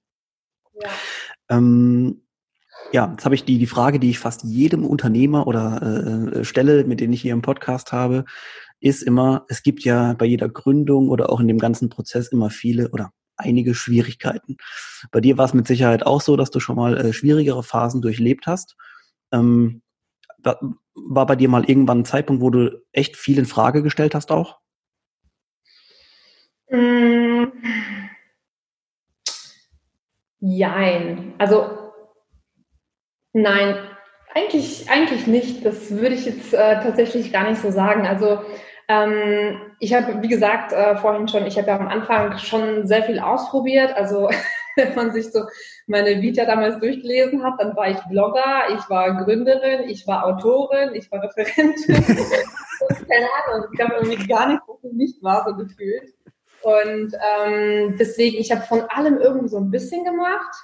Ja. 0.80 0.90
Ähm, 1.50 2.22
ja, 2.92 3.10
jetzt 3.12 3.26
habe 3.26 3.34
ich 3.34 3.44
die, 3.44 3.58
die 3.58 3.66
Frage, 3.66 4.00
die 4.00 4.12
ich 4.12 4.20
fast 4.20 4.44
jedem 4.44 4.86
Unternehmer 4.86 5.48
oder 5.48 5.82
äh, 5.82 6.40
äh, 6.40 6.44
stelle, 6.44 6.84
mit 6.84 7.00
denen 7.00 7.14
ich 7.14 7.22
hier 7.22 7.34
im 7.34 7.42
Podcast 7.42 7.92
habe, 7.92 8.26
ist 8.80 9.02
immer, 9.02 9.46
es 9.48 9.64
gibt 9.64 9.84
ja 9.84 10.14
bei 10.14 10.26
jeder 10.26 10.50
Gründung 10.50 11.10
oder 11.10 11.32
auch 11.32 11.40
in 11.40 11.48
dem 11.48 11.58
ganzen 11.58 11.90
Prozess 11.90 12.28
immer 12.28 12.52
viele 12.52 12.90
oder 12.92 13.12
einige 13.38 13.76
Schwierigkeiten. 13.76 14.58
Bei 15.12 15.22
dir 15.22 15.38
war 15.38 15.46
es 15.46 15.54
mit 15.54 15.68
Sicherheit 15.68 16.06
auch 16.06 16.22
so, 16.22 16.36
dass 16.36 16.52
du 16.52 16.60
schon 16.60 16.76
mal 16.76 16.98
äh, 16.98 17.14
schwierigere 17.14 17.64
Phasen 17.64 18.02
durchlebt 18.02 18.48
hast. 18.48 18.76
Ähm, 19.32 19.82
war 20.96 21.26
bei 21.26 21.36
dir 21.36 21.50
mal 21.50 21.66
irgendwann 21.66 22.00
ein 22.00 22.06
Zeitpunkt, 22.06 22.42
wo 22.42 22.50
du 22.50 22.82
echt 22.92 23.16
viel 23.16 23.38
in 23.40 23.46
Frage 23.46 23.82
gestellt 23.82 24.16
hast 24.16 24.32
auch? 24.32 24.60
Mm. 26.70 27.46
Jein. 30.40 31.34
Also 31.38 31.94
nein, 33.32 33.78
eigentlich, 34.34 34.90
eigentlich 34.90 35.28
nicht. 35.28 35.66
Das 35.66 35.92
würde 35.92 36.16
ich 36.16 36.26
jetzt 36.26 36.54
äh, 36.54 36.82
tatsächlich 36.82 37.32
gar 37.32 37.50
nicht 37.50 37.62
so 37.62 37.72
sagen. 37.72 38.06
Also 38.06 38.44
ähm, 38.88 39.60
ich 39.80 39.94
habe, 39.94 40.22
wie 40.22 40.28
gesagt, 40.28 40.74
äh, 40.74 40.96
vorhin 40.98 41.28
schon, 41.28 41.46
ich 41.46 41.58
habe 41.58 41.68
ja 41.68 41.78
am 41.78 41.88
Anfang 41.88 42.38
schon 42.38 42.86
sehr 42.88 43.04
viel 43.04 43.20
ausprobiert. 43.20 43.96
Also 43.96 44.30
wenn 44.76 44.96
man 44.96 45.12
sich 45.12 45.32
so 45.32 45.44
meine 45.88 46.22
Vita 46.22 46.46
damals 46.46 46.80
durchgelesen 46.80 47.44
hat, 47.44 47.56
dann 47.60 47.76
war 47.76 47.90
ich 47.90 48.00
Blogger, 48.10 48.70
ich 48.70 48.90
war 48.90 49.24
Gründerin, 49.24 49.90
ich 49.90 50.08
war 50.08 50.26
Autorin, 50.26 50.96
ich 50.96 51.12
war 51.12 51.24
Referentin. 51.24 51.96
Keine 53.10 53.28
Ahnung, 53.46 53.68
ich 53.72 53.78
glaube 53.78 53.96
irgendwie 53.96 54.28
gar 54.28 54.48
nicht, 54.48 54.62
was 54.68 54.84
ich 54.84 54.94
nicht 54.94 55.24
war, 55.24 55.46
so 55.48 55.56
gefühlt. 55.56 56.14
Und 56.62 57.14
ähm, 57.14 57.98
deswegen, 58.00 58.38
ich 58.38 58.52
habe 58.52 58.62
von 58.62 58.82
allem 58.90 59.18
irgendwie 59.18 59.50
so 59.50 59.58
ein 59.58 59.70
bisschen 59.70 60.06
gemacht, 60.06 60.56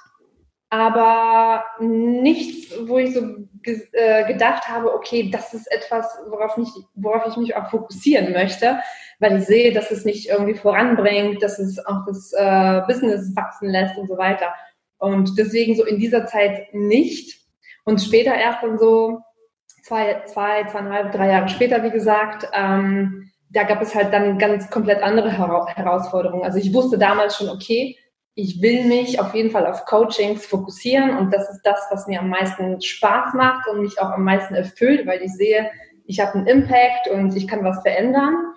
aber 0.70 1.64
nichts, 1.80 2.72
wo 2.86 2.98
ich 2.98 3.12
so 3.12 3.22
ge 3.62 3.82
äh, 3.92 4.26
gedacht 4.32 4.68
habe, 4.68 4.94
okay, 4.94 5.28
das 5.30 5.52
ist 5.52 5.70
etwas, 5.70 6.06
worauf, 6.28 6.56
mich, 6.56 6.68
worauf 6.94 7.26
ich 7.26 7.36
mich 7.36 7.56
auch 7.56 7.68
fokussieren 7.70 8.32
möchte, 8.32 8.78
weil 9.18 9.38
ich 9.38 9.46
sehe, 9.46 9.72
dass 9.72 9.90
es 9.90 10.04
nicht 10.04 10.28
irgendwie 10.28 10.54
voranbringt, 10.54 11.42
dass 11.42 11.58
es 11.58 11.84
auch 11.84 12.06
das 12.06 12.32
äh, 12.32 12.82
Business 12.86 13.34
wachsen 13.34 13.68
lässt 13.68 13.98
und 13.98 14.06
so 14.06 14.16
weiter. 14.16 14.54
Und 14.98 15.36
deswegen 15.36 15.74
so 15.74 15.84
in 15.84 15.98
dieser 15.98 16.26
Zeit 16.26 16.72
nicht. 16.72 17.40
Und 17.84 18.00
später 18.00 18.34
erst 18.34 18.62
dann 18.62 18.78
so 18.78 19.20
zwei, 19.82 20.22
zwei, 20.26 20.64
zweieinhalb, 20.64 21.10
drei 21.10 21.30
Jahre 21.30 21.48
später, 21.48 21.82
wie 21.82 21.90
gesagt, 21.90 22.48
ähm, 22.52 23.30
da 23.48 23.64
gab 23.64 23.82
es 23.82 23.94
halt 23.94 24.12
dann 24.12 24.38
ganz 24.38 24.70
komplett 24.70 25.02
andere 25.02 25.30
Herausforderungen. 25.32 26.44
Also 26.44 26.58
ich 26.58 26.72
wusste 26.72 26.96
damals 26.96 27.36
schon, 27.36 27.48
okay, 27.48 27.96
ich 28.40 28.62
will 28.62 28.84
mich 28.84 29.20
auf 29.20 29.34
jeden 29.34 29.50
Fall 29.50 29.66
auf 29.66 29.84
Coachings 29.84 30.46
fokussieren 30.46 31.16
und 31.16 31.32
das 31.32 31.50
ist 31.50 31.62
das, 31.62 31.78
was 31.90 32.06
mir 32.06 32.20
am 32.20 32.30
meisten 32.30 32.80
Spaß 32.80 33.34
macht 33.34 33.68
und 33.68 33.82
mich 33.82 34.00
auch 34.00 34.10
am 34.10 34.24
meisten 34.24 34.54
erfüllt, 34.54 35.06
weil 35.06 35.20
ich 35.22 35.32
sehe, 35.32 35.70
ich 36.06 36.20
habe 36.20 36.34
einen 36.34 36.46
Impact 36.46 37.08
und 37.12 37.36
ich 37.36 37.46
kann 37.46 37.64
was 37.64 37.82
verändern. 37.82 38.54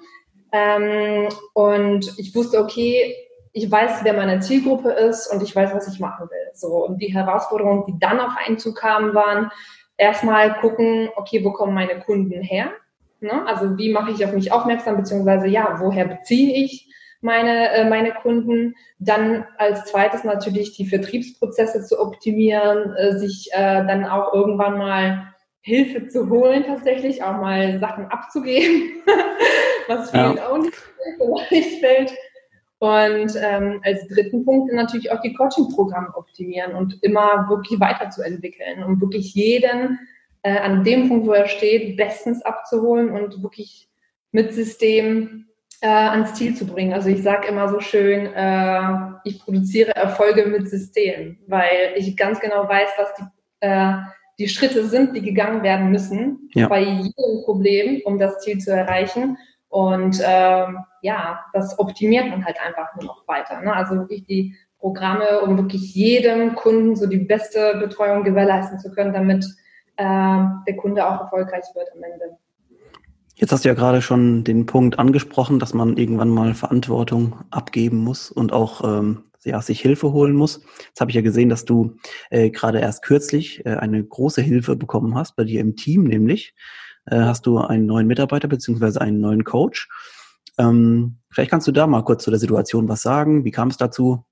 Ähm, 0.51 1.27
und 1.53 2.17
ich 2.17 2.33
wusste, 2.33 2.59
okay, 2.59 3.13
ich 3.51 3.69
weiß, 3.69 4.03
wer 4.03 4.13
meine 4.13 4.39
Zielgruppe 4.39 4.89
ist 4.89 5.27
und 5.27 5.43
ich 5.43 5.55
weiß, 5.55 5.73
was 5.73 5.87
ich 5.87 5.99
machen 5.99 6.29
will. 6.29 6.51
So 6.53 6.85
und 6.85 6.99
die 6.99 7.13
Herausforderungen, 7.13 7.85
die 7.87 7.99
dann 7.99 8.19
auf 8.19 8.33
einen 8.37 8.57
zukamen, 8.57 9.13
waren 9.13 9.51
erstmal 9.97 10.59
gucken, 10.59 11.09
okay, 11.15 11.43
wo 11.43 11.51
kommen 11.51 11.73
meine 11.73 11.99
Kunden 11.99 12.41
her? 12.41 12.71
Ne? 13.19 13.45
Also 13.47 13.77
wie 13.77 13.91
mache 13.91 14.11
ich 14.11 14.25
auf 14.25 14.31
mich 14.31 14.51
aufmerksam, 14.51 14.97
beziehungsweise 14.97 15.47
ja, 15.47 15.77
woher 15.79 16.05
beziehe 16.05 16.63
ich 16.63 16.92
meine, 17.23 17.69
äh, 17.71 17.89
meine 17.89 18.13
Kunden? 18.13 18.75
Dann 18.99 19.45
als 19.57 19.85
zweites 19.85 20.23
natürlich 20.23 20.75
die 20.75 20.85
Vertriebsprozesse 20.85 21.83
zu 21.83 21.99
optimieren, 21.99 22.93
äh, 22.95 23.17
sich 23.17 23.49
äh, 23.53 23.85
dann 23.85 24.05
auch 24.05 24.33
irgendwann 24.33 24.77
mal 24.77 25.33
Hilfe 25.61 26.07
zu 26.09 26.29
holen, 26.29 26.65
tatsächlich 26.65 27.23
auch 27.23 27.37
mal 27.37 27.79
Sachen 27.79 28.05
abzugeben, 28.07 29.01
was 29.87 30.11
vielen 30.11 30.35
ja. 30.35 30.49
auch 30.49 30.57
nicht 30.57 30.75
leicht 31.49 31.79
fällt. 31.79 32.13
Und 32.79 33.33
ähm, 33.41 33.79
als 33.85 34.05
dritten 34.09 34.43
Punkt 34.43 34.73
natürlich 34.73 35.09
auch 35.09 35.21
die 35.21 35.33
Coaching-Programme 35.33 36.13
optimieren 36.15 36.75
und 36.75 37.01
immer 37.01 37.47
wirklich 37.47 37.79
weiterzuentwickeln 37.79 38.83
und 38.83 38.99
wirklich 38.99 39.33
jeden 39.33 39.99
äh, 40.41 40.57
an 40.57 40.83
dem 40.83 41.07
Punkt, 41.07 41.25
wo 41.25 41.31
er 41.31 41.47
steht, 41.47 41.95
bestens 41.95 42.41
abzuholen 42.41 43.09
und 43.11 43.41
wirklich 43.41 43.87
mit 44.33 44.53
System 44.53 45.47
äh, 45.83 45.87
ans 45.87 46.33
Ziel 46.35 46.55
zu 46.55 46.65
bringen. 46.65 46.93
Also 46.93 47.09
ich 47.09 47.21
sage 47.21 47.49
immer 47.49 47.67
so 47.67 47.81
schön, 47.81 48.27
äh, 48.33 48.81
ich 49.25 49.43
produziere 49.43 49.93
Erfolge 49.93 50.45
mit 50.45 50.69
System, 50.69 51.37
weil 51.47 51.93
ich 51.95 52.15
ganz 52.15 52.39
genau 52.39 52.69
weiß, 52.69 52.89
was 52.97 53.13
die, 53.15 53.23
äh, 53.59 53.93
die 54.39 54.47
Schritte 54.47 54.85
sind, 54.85 55.13
die 55.13 55.21
gegangen 55.21 55.61
werden 55.61 55.91
müssen 55.91 56.49
ja. 56.53 56.69
bei 56.69 56.79
jedem 56.79 57.43
Problem, 57.43 58.01
um 58.05 58.17
das 58.17 58.39
Ziel 58.39 58.59
zu 58.59 58.71
erreichen. 58.71 59.37
Und 59.67 60.21
ähm, 60.25 60.77
ja, 61.01 61.43
das 61.51 61.77
optimiert 61.77 62.29
man 62.29 62.45
halt 62.45 62.57
einfach 62.65 62.95
nur 62.95 63.05
noch 63.05 63.27
weiter. 63.27 63.59
Ne? 63.59 63.75
Also 63.75 63.95
wirklich 63.95 64.23
die 64.25 64.55
Programme, 64.79 65.41
um 65.41 65.57
wirklich 65.57 65.93
jedem 65.93 66.55
Kunden 66.55 66.95
so 66.95 67.07
die 67.07 67.25
beste 67.25 67.75
Betreuung 67.81 68.23
gewährleisten 68.23 68.79
zu 68.79 68.89
können, 68.89 69.11
damit 69.11 69.43
äh, 69.97 70.43
der 70.65 70.77
Kunde 70.77 71.05
auch 71.05 71.19
erfolgreich 71.19 71.65
wird 71.75 71.89
am 71.93 72.03
Ende. 72.03 72.37
Jetzt 73.35 73.51
hast 73.51 73.65
du 73.65 73.69
ja 73.69 73.75
gerade 73.75 74.01
schon 74.01 74.43
den 74.43 74.65
Punkt 74.65 74.99
angesprochen, 74.99 75.59
dass 75.59 75.73
man 75.73 75.97
irgendwann 75.97 76.29
mal 76.29 76.53
Verantwortung 76.53 77.39
abgeben 77.49 77.97
muss 77.97 78.31
und 78.31 78.53
auch 78.53 78.83
ähm, 78.83 79.23
ja, 79.43 79.61
sich 79.61 79.81
Hilfe 79.81 80.11
holen 80.11 80.35
muss. 80.35 80.61
Jetzt 80.87 81.01
habe 81.01 81.11
ich 81.11 81.15
ja 81.15 81.21
gesehen, 81.21 81.49
dass 81.49 81.65
du 81.65 81.97
äh, 82.29 82.51
gerade 82.51 82.79
erst 82.79 83.03
kürzlich 83.03 83.65
äh, 83.65 83.75
eine 83.75 84.03
große 84.03 84.41
Hilfe 84.41 84.75
bekommen 84.75 85.15
hast, 85.15 85.35
bei 85.35 85.43
dir 85.43 85.61
im 85.61 85.75
Team 85.75 86.03
nämlich. 86.03 86.53
Äh, 87.05 87.17
hast 87.17 87.45
du 87.45 87.57
einen 87.57 87.85
neuen 87.85 88.07
Mitarbeiter 88.07 88.47
beziehungsweise 88.47 89.01
einen 89.01 89.19
neuen 89.19 89.43
Coach. 89.43 89.89
Ähm, 90.59 91.17
vielleicht 91.31 91.51
kannst 91.51 91.67
du 91.67 91.71
da 91.71 91.87
mal 91.87 92.03
kurz 92.03 92.23
zu 92.23 92.29
der 92.29 92.39
Situation 92.39 92.87
was 92.87 93.01
sagen. 93.01 93.43
Wie 93.45 93.51
kam 93.51 93.69
es 93.69 93.77
dazu? 93.77 94.23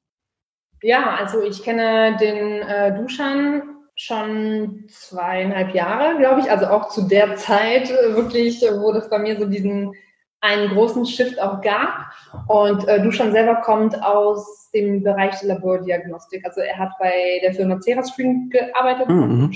Ja, 0.84 1.16
also 1.16 1.42
ich 1.42 1.64
kenne 1.64 2.18
den 2.20 2.62
äh, 2.62 2.96
Duschan 2.96 3.64
schon 4.06 4.86
zweieinhalb 4.88 5.76
Jahre, 5.76 6.18
glaube 6.18 6.42
ich. 6.42 6.50
Also 6.50 6.68
auch 6.68 6.90
zu 6.90 7.04
der 7.04 7.36
Zeit 7.36 7.92
äh, 7.92 8.16
wirklich, 8.16 8.62
wo 8.62 8.92
das 8.92 9.10
bei 9.10 9.20
mir 9.20 9.38
so 9.40 9.46
diesen 9.46 9.94
einen 10.40 10.70
großen 10.70 11.06
Shift 11.06 11.40
auch 11.40 11.62
gab. 11.62 12.12
Und 12.48 12.88
äh, 12.88 13.02
Duschan 13.04 13.32
selber 13.32 13.62
kommt 13.62 14.02
aus 14.04 14.72
dem 14.74 15.04
Bereich 15.04 15.40
der 15.40 15.50
Labordiagnostik. 15.50 16.44
Also 16.46 16.62
er 16.62 16.80
hat 16.80 16.90
bei 17.00 17.40
der 17.44 17.54
Firma 17.54 17.80
Cerascreen 17.80 18.50
gearbeitet. 18.50 19.08
Mhm. 19.08 19.54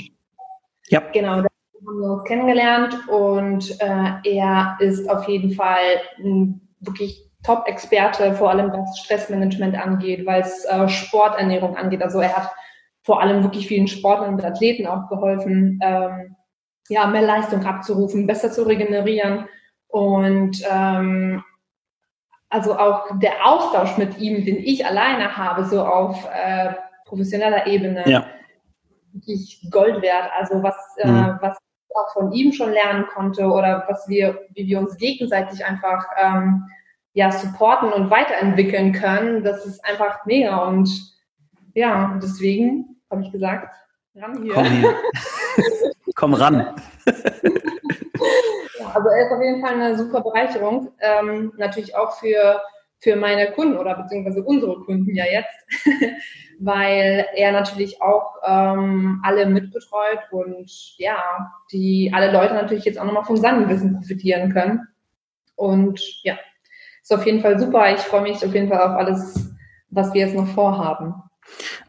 Ja. 0.90 1.02
Genau, 1.12 1.42
da 1.42 1.48
haben 1.88 2.00
wir 2.00 2.12
uns 2.14 2.24
kennengelernt 2.26 3.10
und 3.10 3.82
äh, 3.82 4.38
er 4.38 4.78
ist 4.80 5.10
auf 5.10 5.28
jeden 5.28 5.54
Fall 5.54 6.02
ein 6.20 6.62
wirklich 6.82 7.32
Top-Experte, 7.44 8.34
vor 8.34 8.52
allem 8.52 8.72
was 8.72 9.00
Stressmanagement 9.00 9.76
angeht, 9.76 10.24
weil 10.28 10.42
es 10.42 10.66
äh, 10.66 10.88
Sporternährung 10.88 11.76
angeht. 11.76 12.04
Also 12.04 12.20
er 12.20 12.36
hat 12.36 12.52
vor 13.06 13.22
allem 13.22 13.44
wirklich 13.44 13.68
vielen 13.68 13.88
Sportlern 13.88 14.34
und 14.34 14.44
Athleten 14.44 14.88
auch 14.88 15.08
geholfen, 15.10 15.80
ähm, 15.84 16.36
ja, 16.90 17.06
mehr 17.06 17.22
Leistung 17.22 17.64
abzurufen, 17.64 18.26
besser 18.26 18.52
zu 18.52 18.64
regenerieren. 18.64 19.46
Und 19.88 20.58
ähm, 20.70 21.44
also 22.50 22.78
auch 22.78 23.20
der 23.20 23.46
Austausch 23.46 23.98
mit 23.98 24.18
ihm, 24.18 24.44
den 24.44 24.58
ich 24.58 24.86
alleine 24.88 25.38
habe, 25.38 25.66
so 25.66 25.86
auf 25.86 26.28
äh, 26.34 26.74
professioneller 27.06 27.68
Ebene, 27.68 28.04
ja. 28.08 28.26
wirklich 29.14 29.68
Gold 29.70 30.02
wert. 30.02 30.32
Also 30.40 30.64
was, 30.64 30.76
äh, 30.98 31.08
mhm. 31.08 31.18
äh, 31.18 31.34
was 31.42 31.58
ich 31.60 31.96
auch 31.96 32.12
von 32.14 32.32
ihm 32.32 32.54
schon 32.54 32.72
lernen 32.72 33.06
konnte 33.14 33.46
oder 33.46 33.86
was 33.88 34.08
wir, 34.08 34.40
wie 34.54 34.66
wir 34.66 34.80
uns 34.80 34.98
gegenseitig 34.98 35.64
einfach 35.64 36.08
ähm, 36.18 36.64
ja, 37.14 37.32
supporten 37.32 37.94
und 37.94 38.10
weiterentwickeln 38.10 38.94
können, 38.94 39.44
das 39.44 39.64
ist 39.66 39.86
einfach 39.86 40.26
mega. 40.26 40.58
Und 40.66 40.90
ja, 41.76 42.20
deswegen 42.22 42.95
habe 43.16 43.26
ich 43.26 43.32
gesagt. 43.32 43.74
Ran 44.16 44.44
hier. 44.44 44.54
Komm 44.54 44.66
hier. 44.66 44.96
Komm 46.16 46.34
ran. 46.34 46.76
ja, 48.80 48.92
also 48.94 49.10
er 49.10 49.26
ist 49.26 49.32
auf 49.32 49.42
jeden 49.42 49.62
Fall 49.62 49.74
eine 49.74 49.98
super 49.98 50.22
Bereicherung. 50.22 50.92
Ähm, 51.00 51.54
natürlich 51.58 51.96
auch 51.96 52.18
für, 52.20 52.62
für 53.00 53.16
meine 53.16 53.52
Kunden 53.52 53.78
oder 53.78 53.96
beziehungsweise 53.96 54.44
unsere 54.44 54.80
Kunden 54.82 55.16
ja 55.16 55.26
jetzt, 55.26 55.86
weil 56.60 57.26
er 57.36 57.52
natürlich 57.52 58.02
auch 58.02 58.36
ähm, 58.46 59.22
alle 59.24 59.46
mitbetreut 59.46 60.20
und 60.32 60.72
ja, 60.98 61.52
die 61.72 62.12
alle 62.14 62.32
Leute 62.32 62.54
natürlich 62.54 62.86
jetzt 62.86 63.00
auch 63.00 63.06
nochmal 63.06 63.26
vom 63.26 63.38
Sandwissen 63.38 63.98
profitieren 63.98 64.54
können. 64.54 64.88
Und 65.56 66.02
ja, 66.24 66.38
ist 67.02 67.14
auf 67.14 67.26
jeden 67.26 67.42
Fall 67.42 67.60
super. 67.60 67.94
Ich 67.94 68.02
freue 68.02 68.22
mich 68.22 68.46
auf 68.46 68.54
jeden 68.54 68.70
Fall 68.70 68.82
auf 68.82 68.98
alles, 68.98 69.52
was 69.90 70.14
wir 70.14 70.22
jetzt 70.26 70.36
noch 70.36 70.48
vorhaben. 70.48 71.14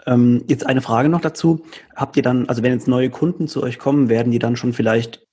Ähm, 0.06 0.44
jetzt 0.46 0.66
eine 0.66 0.82
Frage 0.82 1.08
noch 1.08 1.20
dazu. 1.20 1.64
Habt 1.94 2.16
ihr 2.16 2.22
dann, 2.22 2.48
also 2.48 2.62
wenn 2.62 2.72
jetzt 2.72 2.88
neue 2.88 3.10
Kunden 3.10 3.48
zu 3.48 3.62
euch 3.62 3.78
kommen, 3.78 4.08
werden 4.08 4.30
die 4.30 4.38
dann 4.38 4.56
schon 4.56 4.72
vielleicht 4.72 5.26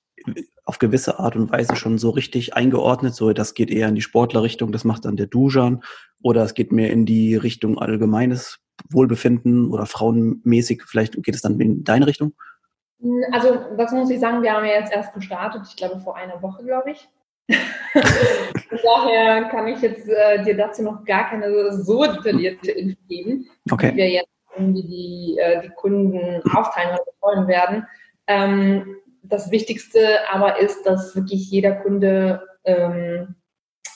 auf 0.64 0.78
gewisse 0.78 1.18
Art 1.18 1.36
und 1.36 1.52
Weise 1.52 1.76
schon 1.76 1.98
so 1.98 2.10
richtig 2.10 2.54
eingeordnet, 2.54 3.14
so 3.14 3.32
das 3.32 3.54
geht 3.54 3.70
eher 3.70 3.88
in 3.88 3.94
die 3.94 4.00
Sportlerrichtung, 4.00 4.72
das 4.72 4.84
macht 4.84 5.04
dann 5.04 5.16
der 5.16 5.26
Dujan 5.26 5.82
oder 6.22 6.42
es 6.42 6.54
geht 6.54 6.72
mehr 6.72 6.90
in 6.90 7.04
die 7.04 7.36
Richtung 7.36 7.78
allgemeines 7.78 8.60
Wohlbefinden 8.90 9.70
oder 9.70 9.86
frauenmäßig, 9.86 10.82
vielleicht 10.86 11.22
geht 11.22 11.34
es 11.34 11.42
dann 11.42 11.60
in 11.60 11.84
deine 11.84 12.06
Richtung? 12.06 12.32
Also, 13.32 13.58
das 13.76 13.92
muss 13.92 14.08
ich 14.08 14.18
sagen, 14.18 14.42
wir 14.42 14.52
haben 14.52 14.64
ja 14.64 14.80
jetzt 14.80 14.92
erst 14.92 15.12
gestartet, 15.12 15.62
ich 15.68 15.76
glaube 15.76 16.00
vor 16.00 16.16
einer 16.16 16.40
Woche, 16.40 16.64
glaube 16.64 16.92
ich. 16.92 17.08
Von 17.52 18.78
daher 18.82 19.44
kann 19.50 19.68
ich 19.68 19.82
jetzt 19.82 20.08
äh, 20.08 20.42
dir 20.42 20.56
dazu 20.56 20.82
noch 20.82 21.04
gar 21.04 21.28
keine 21.28 21.72
so 21.82 22.04
detaillierte 22.04 22.72
Info 22.72 22.96
geben, 23.06 23.46
okay. 23.70 23.92
wie 23.92 23.96
wir 23.98 24.08
jetzt 24.08 24.33
die, 24.56 25.38
äh, 25.38 25.62
die 25.62 25.70
Kunden 25.70 26.42
aufteilen 26.54 26.94
oder 26.94 27.04
betreuen 27.04 27.48
werden. 27.48 27.86
Ähm, 28.26 28.96
das 29.22 29.50
Wichtigste 29.50 30.18
aber 30.30 30.58
ist, 30.58 30.84
dass 30.84 31.16
wirklich 31.16 31.50
jeder 31.50 31.72
Kunde 31.72 32.42
ähm, 32.64 33.34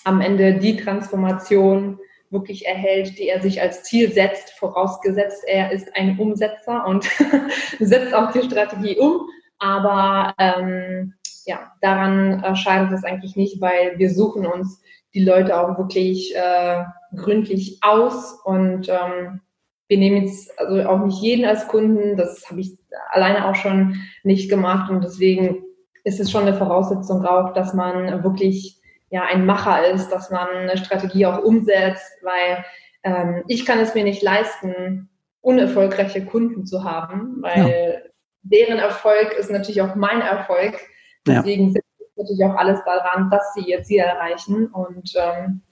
am 0.05 0.21
Ende 0.21 0.55
die 0.55 0.77
Transformation 0.77 1.99
wirklich 2.31 2.67
erhält, 2.67 3.19
die 3.19 3.29
er 3.29 3.41
sich 3.41 3.61
als 3.61 3.85
Ziel 3.85 4.13
setzt, 4.13 4.51
vorausgesetzt 4.59 5.45
er 5.47 5.73
ist 5.73 5.95
ein 5.97 6.19
Umsetzer 6.19 6.87
und 6.87 7.09
setzt 7.79 8.15
auch 8.15 8.33
die 8.33 8.43
Strategie 8.43 8.99
um. 8.99 9.29
Aber 9.59 10.35
ähm, 10.39 11.15
ja, 11.47 11.73
daran 11.81 12.43
äh, 12.45 12.95
es 12.95 13.05
eigentlich 13.05 13.37
nicht, 13.37 13.61
weil 13.61 13.99
wir 13.99 14.11
suchen 14.11 14.47
uns 14.47 14.81
die 15.15 15.25
Leute 15.25 15.59
auch 15.59 15.79
wirklich 15.79 16.35
äh, 16.37 16.85
gründlich 17.17 17.79
aus 17.83 18.35
und 18.45 18.89
ähm, 18.89 19.41
wir 19.89 19.99
nehmen 19.99 20.27
jetzt 20.27 20.59
also 20.59 20.83
auch 20.89 21.05
nicht 21.05 21.21
jeden 21.23 21.45
als 21.47 21.67
Kunden, 21.67 22.17
das 22.17 22.49
habe 22.51 22.61
ich 22.61 22.77
alleine 23.11 23.49
auch 23.49 23.55
schon 23.55 23.97
nicht 24.23 24.51
gemacht 24.51 24.91
und 24.91 25.03
deswegen 25.03 25.65
ist 26.05 26.21
es 26.21 26.31
schon 26.31 26.43
eine 26.43 26.55
Voraussetzung 26.55 27.25
auch, 27.25 27.55
dass 27.55 27.75
man 27.75 28.23
wirklich 28.23 28.81
ja 29.11 29.23
ein 29.23 29.47
Macher 29.47 29.89
ist, 29.89 30.11
dass 30.11 30.31
man 30.31 30.49
eine 30.49 30.77
Strategie 30.77 31.27
auch 31.27 31.43
umsetzt, 31.43 32.13
weil 32.23 32.65
ähm, 33.03 33.45
ich 33.49 33.65
kann 33.65 33.79
es 33.79 33.95
mir 33.95 34.05
nicht 34.05 34.23
leisten, 34.23 35.09
unerfolgreiche 35.41 36.25
Kunden 36.25 36.67
zu 36.67 36.85
haben, 36.85 37.39
weil 37.41 38.03
ja. 38.03 38.11
deren 38.43 38.79
Erfolg 38.79 39.33
ist 39.39 39.51
natürlich 39.51 39.81
auch 39.81 39.95
mein 39.95 40.21
Erfolg. 40.21 40.79
Deswegen 41.27 41.69
ja. 41.69 41.73
setze 41.73 41.87
ich 42.01 42.17
natürlich 42.17 42.45
auch 42.45 42.57
alles 42.57 42.81
daran, 42.85 43.31
dass 43.31 43.55
sie 43.55 43.63
ihr 43.63 43.83
Ziel 43.83 44.01
erreichen 44.01 44.67
und 44.67 45.13
ähm. 45.17 45.63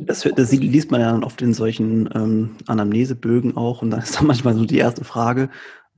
Das, 0.00 0.28
das, 0.36 0.52
liest 0.52 0.90
man 0.90 1.00
ja 1.00 1.12
dann 1.12 1.24
oft 1.24 1.40
in 1.42 1.54
solchen 1.54 2.08
ähm, 2.14 2.56
Anamnesebögen 2.66 3.56
auch 3.56 3.82
und 3.82 3.90
dann 3.90 4.00
ist 4.00 4.16
dann 4.16 4.26
manchmal 4.28 4.54
so 4.54 4.64
die 4.64 4.78
erste 4.78 5.04
Frage, 5.04 5.50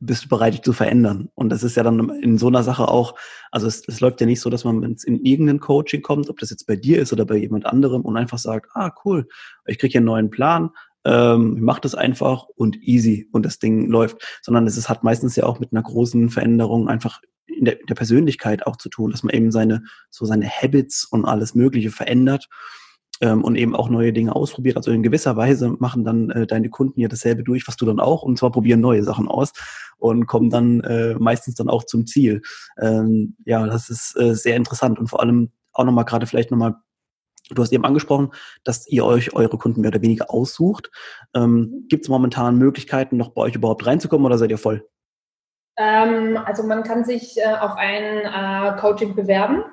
bist 0.04 0.24
du 0.24 0.28
bereit, 0.28 0.54
dich 0.54 0.62
zu 0.62 0.72
verändern? 0.72 1.28
Und 1.34 1.50
das 1.50 1.62
ist 1.62 1.76
ja 1.76 1.84
dann 1.84 2.10
in 2.20 2.36
so 2.36 2.48
einer 2.48 2.64
Sache 2.64 2.88
auch, 2.88 3.14
also 3.52 3.68
es, 3.68 3.86
es 3.86 4.00
läuft 4.00 4.20
ja 4.20 4.26
nicht 4.26 4.40
so, 4.40 4.50
dass 4.50 4.64
man 4.64 4.82
in 4.82 5.24
irgendein 5.24 5.60
Coaching 5.60 6.02
kommt, 6.02 6.28
ob 6.28 6.38
das 6.38 6.50
jetzt 6.50 6.66
bei 6.66 6.76
dir 6.76 7.00
ist 7.00 7.12
oder 7.12 7.24
bei 7.24 7.36
jemand 7.36 7.66
anderem 7.66 8.02
und 8.02 8.16
einfach 8.16 8.38
sagt, 8.38 8.70
ah 8.74 8.92
cool, 9.04 9.28
ich 9.66 9.78
kriege 9.78 9.92
hier 9.92 10.00
einen 10.00 10.06
neuen 10.06 10.30
Plan, 10.30 10.70
ähm, 11.04 11.54
ich 11.56 11.62
mache 11.62 11.80
das 11.80 11.94
einfach 11.94 12.46
und 12.56 12.76
easy 12.82 13.28
und 13.32 13.46
das 13.46 13.58
Ding 13.58 13.88
läuft, 13.88 14.40
sondern 14.42 14.66
es 14.66 14.76
ist, 14.76 14.88
hat 14.88 15.04
meistens 15.04 15.36
ja 15.36 15.44
auch 15.44 15.60
mit 15.60 15.72
einer 15.72 15.82
großen 15.82 16.30
Veränderung 16.30 16.88
einfach 16.88 17.20
in 17.46 17.64
der, 17.64 17.80
in 17.80 17.86
der 17.86 17.94
Persönlichkeit 17.94 18.66
auch 18.66 18.76
zu 18.76 18.88
tun, 18.88 19.10
dass 19.12 19.22
man 19.22 19.34
eben 19.34 19.52
seine 19.52 19.82
so 20.10 20.24
seine 20.24 20.48
Habits 20.48 21.04
und 21.04 21.24
alles 21.24 21.54
Mögliche 21.54 21.90
verändert 21.90 22.48
ähm, 23.20 23.44
und 23.44 23.56
eben 23.56 23.76
auch 23.76 23.88
neue 23.88 24.12
Dinge 24.12 24.34
ausprobiert. 24.34 24.76
Also 24.76 24.90
in 24.90 25.02
gewisser 25.02 25.36
Weise 25.36 25.76
machen 25.78 26.04
dann 26.04 26.30
äh, 26.30 26.46
deine 26.46 26.70
Kunden 26.70 27.00
ja 27.00 27.08
dasselbe 27.08 27.42
durch, 27.42 27.66
was 27.68 27.76
du 27.76 27.86
dann 27.86 28.00
auch, 28.00 28.22
und 28.22 28.38
zwar 28.38 28.50
probieren 28.50 28.80
neue 28.80 29.02
Sachen 29.02 29.28
aus 29.28 29.52
und 29.98 30.26
kommen 30.26 30.50
dann 30.50 30.80
äh, 30.80 31.14
meistens 31.14 31.54
dann 31.54 31.68
auch 31.68 31.84
zum 31.84 32.06
Ziel. 32.06 32.42
Ähm, 32.80 33.36
ja, 33.44 33.66
das 33.66 33.90
ist 33.90 34.16
äh, 34.18 34.34
sehr 34.34 34.56
interessant 34.56 34.98
und 34.98 35.08
vor 35.08 35.20
allem 35.20 35.52
auch 35.72 35.84
nochmal 35.84 36.04
gerade 36.04 36.26
vielleicht 36.26 36.50
nochmal 36.50 36.76
Du 37.50 37.60
hast 37.60 37.72
eben 37.72 37.84
angesprochen, 37.84 38.30
dass 38.64 38.88
ihr 38.88 39.04
euch 39.04 39.34
eure 39.34 39.58
Kunden 39.58 39.80
mehr 39.80 39.90
oder 39.90 40.00
weniger 40.00 40.30
aussucht. 40.30 40.90
Ähm, 41.34 41.86
Gibt 41.88 42.04
es 42.04 42.08
momentan 42.08 42.56
Möglichkeiten, 42.56 43.16
noch 43.16 43.30
bei 43.30 43.42
euch 43.42 43.54
überhaupt 43.54 43.84
reinzukommen 43.84 44.24
oder 44.24 44.38
seid 44.38 44.50
ihr 44.50 44.58
voll? 44.58 44.88
Ähm, 45.76 46.38
also 46.44 46.62
man 46.62 46.82
kann 46.82 47.04
sich 47.04 47.38
äh, 47.38 47.54
auf 47.54 47.72
ein 47.76 48.22
äh, 48.24 48.80
Coaching 48.80 49.14
bewerben. 49.14 49.64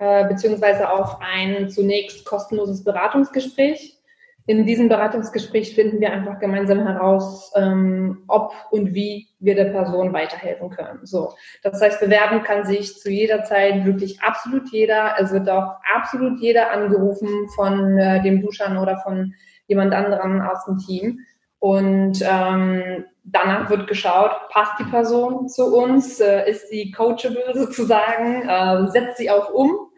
Äh, 0.00 0.28
beziehungsweise 0.28 0.88
auf 0.88 1.18
ein 1.20 1.68
zunächst 1.68 2.24
kostenloses 2.24 2.82
Beratungsgespräch. 2.84 3.98
In 4.46 4.64
diesem 4.64 4.88
Beratungsgespräch 4.88 5.74
finden 5.74 6.00
wir 6.00 6.10
einfach 6.10 6.38
gemeinsam 6.38 6.86
heraus, 6.86 7.52
ähm, 7.54 8.24
ob 8.26 8.54
und 8.70 8.94
wie 8.94 9.28
wir 9.40 9.54
der 9.54 9.66
Person 9.66 10.14
weiterhelfen 10.14 10.70
können. 10.70 11.00
So, 11.04 11.34
das 11.62 11.82
heißt, 11.82 12.00
bewerben 12.00 12.42
kann 12.44 12.64
sich 12.64 12.96
zu 12.96 13.10
jeder 13.10 13.44
Zeit 13.44 13.84
wirklich 13.84 14.22
absolut 14.22 14.72
jeder. 14.72 15.16
Es 15.18 15.32
wird 15.32 15.50
auch 15.50 15.74
absolut 15.94 16.40
jeder 16.40 16.70
angerufen 16.70 17.28
von 17.54 17.98
äh, 17.98 18.22
dem 18.22 18.40
Duschern 18.40 18.78
oder 18.78 18.96
von 19.00 19.34
jemand 19.66 19.92
anderem 19.92 20.40
aus 20.40 20.64
dem 20.64 20.78
Team. 20.78 21.18
Und 21.58 22.22
ähm, 22.22 23.04
danach 23.24 23.68
wird 23.68 23.86
geschaut, 23.86 24.32
passt 24.48 24.78
die 24.78 24.90
Person 24.90 25.46
zu 25.50 25.76
uns, 25.76 26.20
äh, 26.20 26.48
ist 26.50 26.70
sie 26.70 26.90
coachable 26.90 27.52
sozusagen, 27.52 28.48
äh, 28.48 28.90
setzt 28.90 29.18
sie 29.18 29.30
auch 29.30 29.52
um 29.52 29.89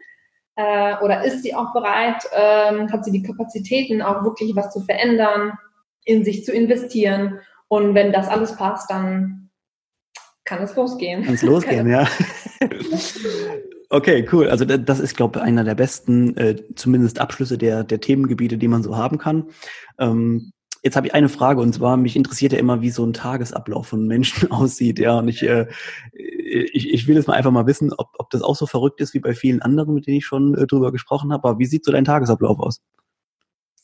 äh, 0.55 0.95
oder 1.01 1.23
ist 1.23 1.43
sie 1.43 1.55
auch 1.55 1.73
bereit, 1.73 2.23
ähm, 2.33 2.91
hat 2.91 3.05
sie 3.05 3.11
die 3.11 3.23
Kapazitäten, 3.23 4.01
auch 4.01 4.23
wirklich 4.23 4.55
was 4.55 4.71
zu 4.71 4.81
verändern, 4.81 5.53
in 6.05 6.23
sich 6.23 6.45
zu 6.45 6.51
investieren. 6.51 7.39
Und 7.67 7.95
wenn 7.95 8.11
das 8.11 8.27
alles 8.27 8.55
passt, 8.55 8.89
dann 8.89 9.49
kann 10.45 10.61
es 10.61 10.75
losgehen. 10.75 11.23
Kann 11.23 11.35
es 11.35 11.41
losgehen, 11.41 11.87
ja. 11.89 12.07
Okay, 13.89 14.27
cool. 14.31 14.49
Also 14.49 14.65
das 14.65 14.99
ist, 14.99 15.15
glaube 15.15 15.37
ich, 15.37 15.45
einer 15.45 15.63
der 15.63 15.75
besten, 15.75 16.35
äh, 16.35 16.55
zumindest 16.73 17.21
Abschlüsse 17.21 17.59
der, 17.59 17.83
der 17.83 17.99
Themengebiete, 17.99 18.57
die 18.57 18.67
man 18.67 18.81
so 18.81 18.97
haben 18.97 19.19
kann. 19.19 19.51
Ähm, 19.99 20.51
Jetzt 20.85 20.97
habe 20.97 21.07
ich 21.07 21.13
eine 21.13 21.29
Frage 21.29 21.61
und 21.61 21.73
zwar, 21.73 21.95
mich 21.95 22.17
interessiert 22.17 22.51
ja 22.51 22.59
immer, 22.59 22.81
wie 22.81 22.89
so 22.89 23.05
ein 23.05 23.13
Tagesablauf 23.13 23.87
von 23.87 24.05
Menschen 24.05 24.51
aussieht. 24.51 24.99
Ja, 24.99 25.19
und 25.19 25.29
ich, 25.29 25.41
äh, 25.41 25.67
ich, 26.53 26.93
ich 26.93 27.07
will 27.07 27.15
jetzt 27.15 27.27
mal 27.27 27.33
einfach 27.33 27.51
mal 27.51 27.67
wissen, 27.67 27.91
ob, 27.93 28.09
ob 28.17 28.29
das 28.29 28.41
auch 28.41 28.55
so 28.55 28.65
verrückt 28.65 29.01
ist 29.01 29.13
wie 29.13 29.19
bei 29.19 29.33
vielen 29.33 29.61
anderen, 29.61 29.93
mit 29.93 30.07
denen 30.07 30.17
ich 30.17 30.25
schon 30.25 30.55
äh, 30.55 30.67
drüber 30.67 30.91
gesprochen 30.91 31.33
habe. 31.33 31.47
Aber 31.47 31.59
wie 31.59 31.65
sieht 31.65 31.85
so 31.85 31.91
dein 31.91 32.05
Tagesablauf 32.05 32.59
aus? 32.59 32.81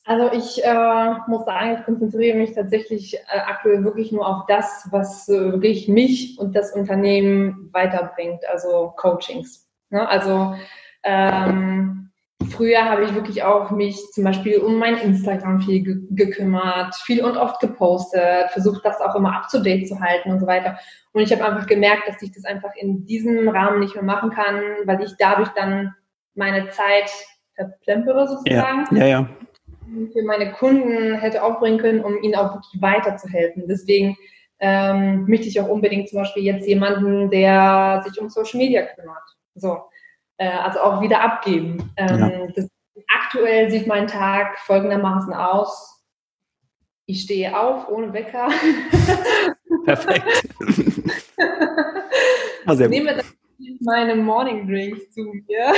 Also 0.06 0.32
ich 0.32 0.64
äh, 0.64 1.14
muss 1.28 1.46
sagen, 1.46 1.78
ich 1.78 1.86
konzentriere 1.86 2.38
mich 2.38 2.54
tatsächlich 2.54 3.16
äh, 3.16 3.40
aktuell 3.46 3.84
wirklich 3.84 4.12
nur 4.12 4.28
auf 4.28 4.46
das, 4.48 4.88
was 4.92 5.30
äh, 5.30 5.52
wirklich 5.52 5.88
mich 5.88 6.40
und 6.40 6.56
das 6.56 6.74
Unternehmen 6.74 7.70
weiterbringt, 7.74 8.42
also 8.52 8.94
Coachings. 8.98 9.70
Ne? 9.90 10.08
Also 10.08 10.56
ähm, 11.04 12.10
früher 12.52 12.86
habe 12.86 13.04
ich 13.04 13.14
wirklich 13.14 13.44
auch 13.44 13.72
mich 13.72 13.98
zum 14.12 14.24
Beispiel 14.24 14.60
um 14.60 14.78
mein 14.78 14.98
Instagram 14.98 15.62
viel 15.62 15.84
ge 15.84 15.96
gekümmert, 16.12 16.96
viel 16.96 17.24
und 17.24 17.38
oft 17.38 17.60
gepostet, 17.60 18.52
versucht 18.52 18.84
das 18.86 19.00
auch 19.00 19.16
immer 19.16 19.36
up 19.36 19.50
to 19.50 19.60
date 19.60 19.88
zu 19.88 20.00
halten 20.00 20.32
und 20.32 20.40
so 20.40 20.48
weiter. 20.48 20.78
Und 21.14 21.22
ich 21.22 21.32
habe 21.32 21.46
einfach 21.46 21.68
gemerkt, 21.68 22.08
dass 22.08 22.22
ich 22.22 22.32
das 22.32 22.46
einfach 22.46 22.72
in 22.76 23.06
diesem 23.06 23.50
Rahmen 23.50 23.80
nicht 23.80 23.96
mehr 23.96 24.04
machen 24.04 24.30
kann, 24.32 24.62
weil 24.86 25.02
ich 25.02 25.12
dadurch 25.18 25.50
dann 25.50 25.94
meine 26.36 26.70
Zeit 26.70 27.12
verplempere 27.56 28.28
sozusagen. 28.28 28.96
Ja, 28.96 29.06
ja. 29.06 29.08
ja. 29.08 29.30
Für 30.14 30.24
meine 30.24 30.52
Kunden 30.52 31.16
hätte 31.16 31.44
aufbringen 31.44 31.80
können, 31.80 32.04
um 32.04 32.22
ihnen 32.22 32.36
auch 32.36 32.54
wirklich 32.54 32.82
weiterzuhelfen. 32.82 33.64
Deswegen 33.68 34.16
ähm, 34.60 35.26
möchte 35.28 35.48
ich 35.48 35.60
auch 35.60 35.68
unbedingt 35.68 36.10
zum 36.10 36.20
Beispiel 36.20 36.44
jetzt 36.44 36.68
jemanden, 36.68 37.32
der 37.32 38.04
sich 38.06 38.22
um 38.22 38.30
Social 38.30 38.60
Media 38.60 38.84
kümmert. 38.84 39.24
So 39.56 39.80
äh, 40.40 40.50
also 40.50 40.80
auch 40.80 41.02
wieder 41.02 41.22
abgeben. 41.22 41.92
Ähm, 41.98 42.20
ja. 42.20 42.48
das, 42.56 42.68
aktuell 43.08 43.70
sieht 43.70 43.88
mein 43.88 44.08
Tag 44.08 44.58
folgendermaßen 44.60 45.34
aus. 45.34 46.04
Ich 47.06 47.22
stehe 47.22 47.58
auf 47.58 47.88
ohne 47.90 48.12
Wecker. 48.14 48.48
Perfekt. 49.86 50.48
sehr 52.68 52.90
Nehme 52.90 53.16
dann 53.16 53.26
meine 53.82 54.16
Morning 54.16 54.68
Drinks 54.68 55.12
zu 55.12 55.24
mir. 55.24 55.44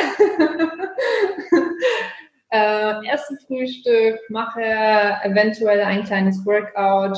äh, 2.51 3.05
ersten 3.07 3.37
Frühstück, 3.47 4.19
mache 4.29 4.61
eventuell 4.61 5.81
ein 5.81 6.03
kleines 6.03 6.45
Workout. 6.45 7.17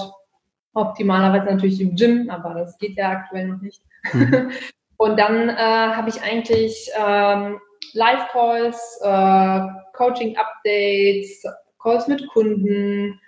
Optimalerweise 0.74 1.46
natürlich 1.46 1.82
im 1.82 1.96
Gym, 1.96 2.30
aber 2.30 2.54
das 2.54 2.78
geht 2.78 2.98
ja 2.98 3.10
aktuell 3.12 3.48
noch 3.48 3.62
nicht. 3.62 3.82
Mhm. 4.14 4.52
Und 5.04 5.20
dann 5.20 5.50
äh, 5.50 5.56
habe 5.56 6.08
ich 6.08 6.22
eigentlich 6.22 6.90
ähm, 6.98 7.60
Live-Calls, 7.92 9.02
äh, 9.04 9.60
Coaching-Updates, 9.98 11.44
Calls 11.82 12.08
mit 12.08 12.26
Kunden, 12.30 13.20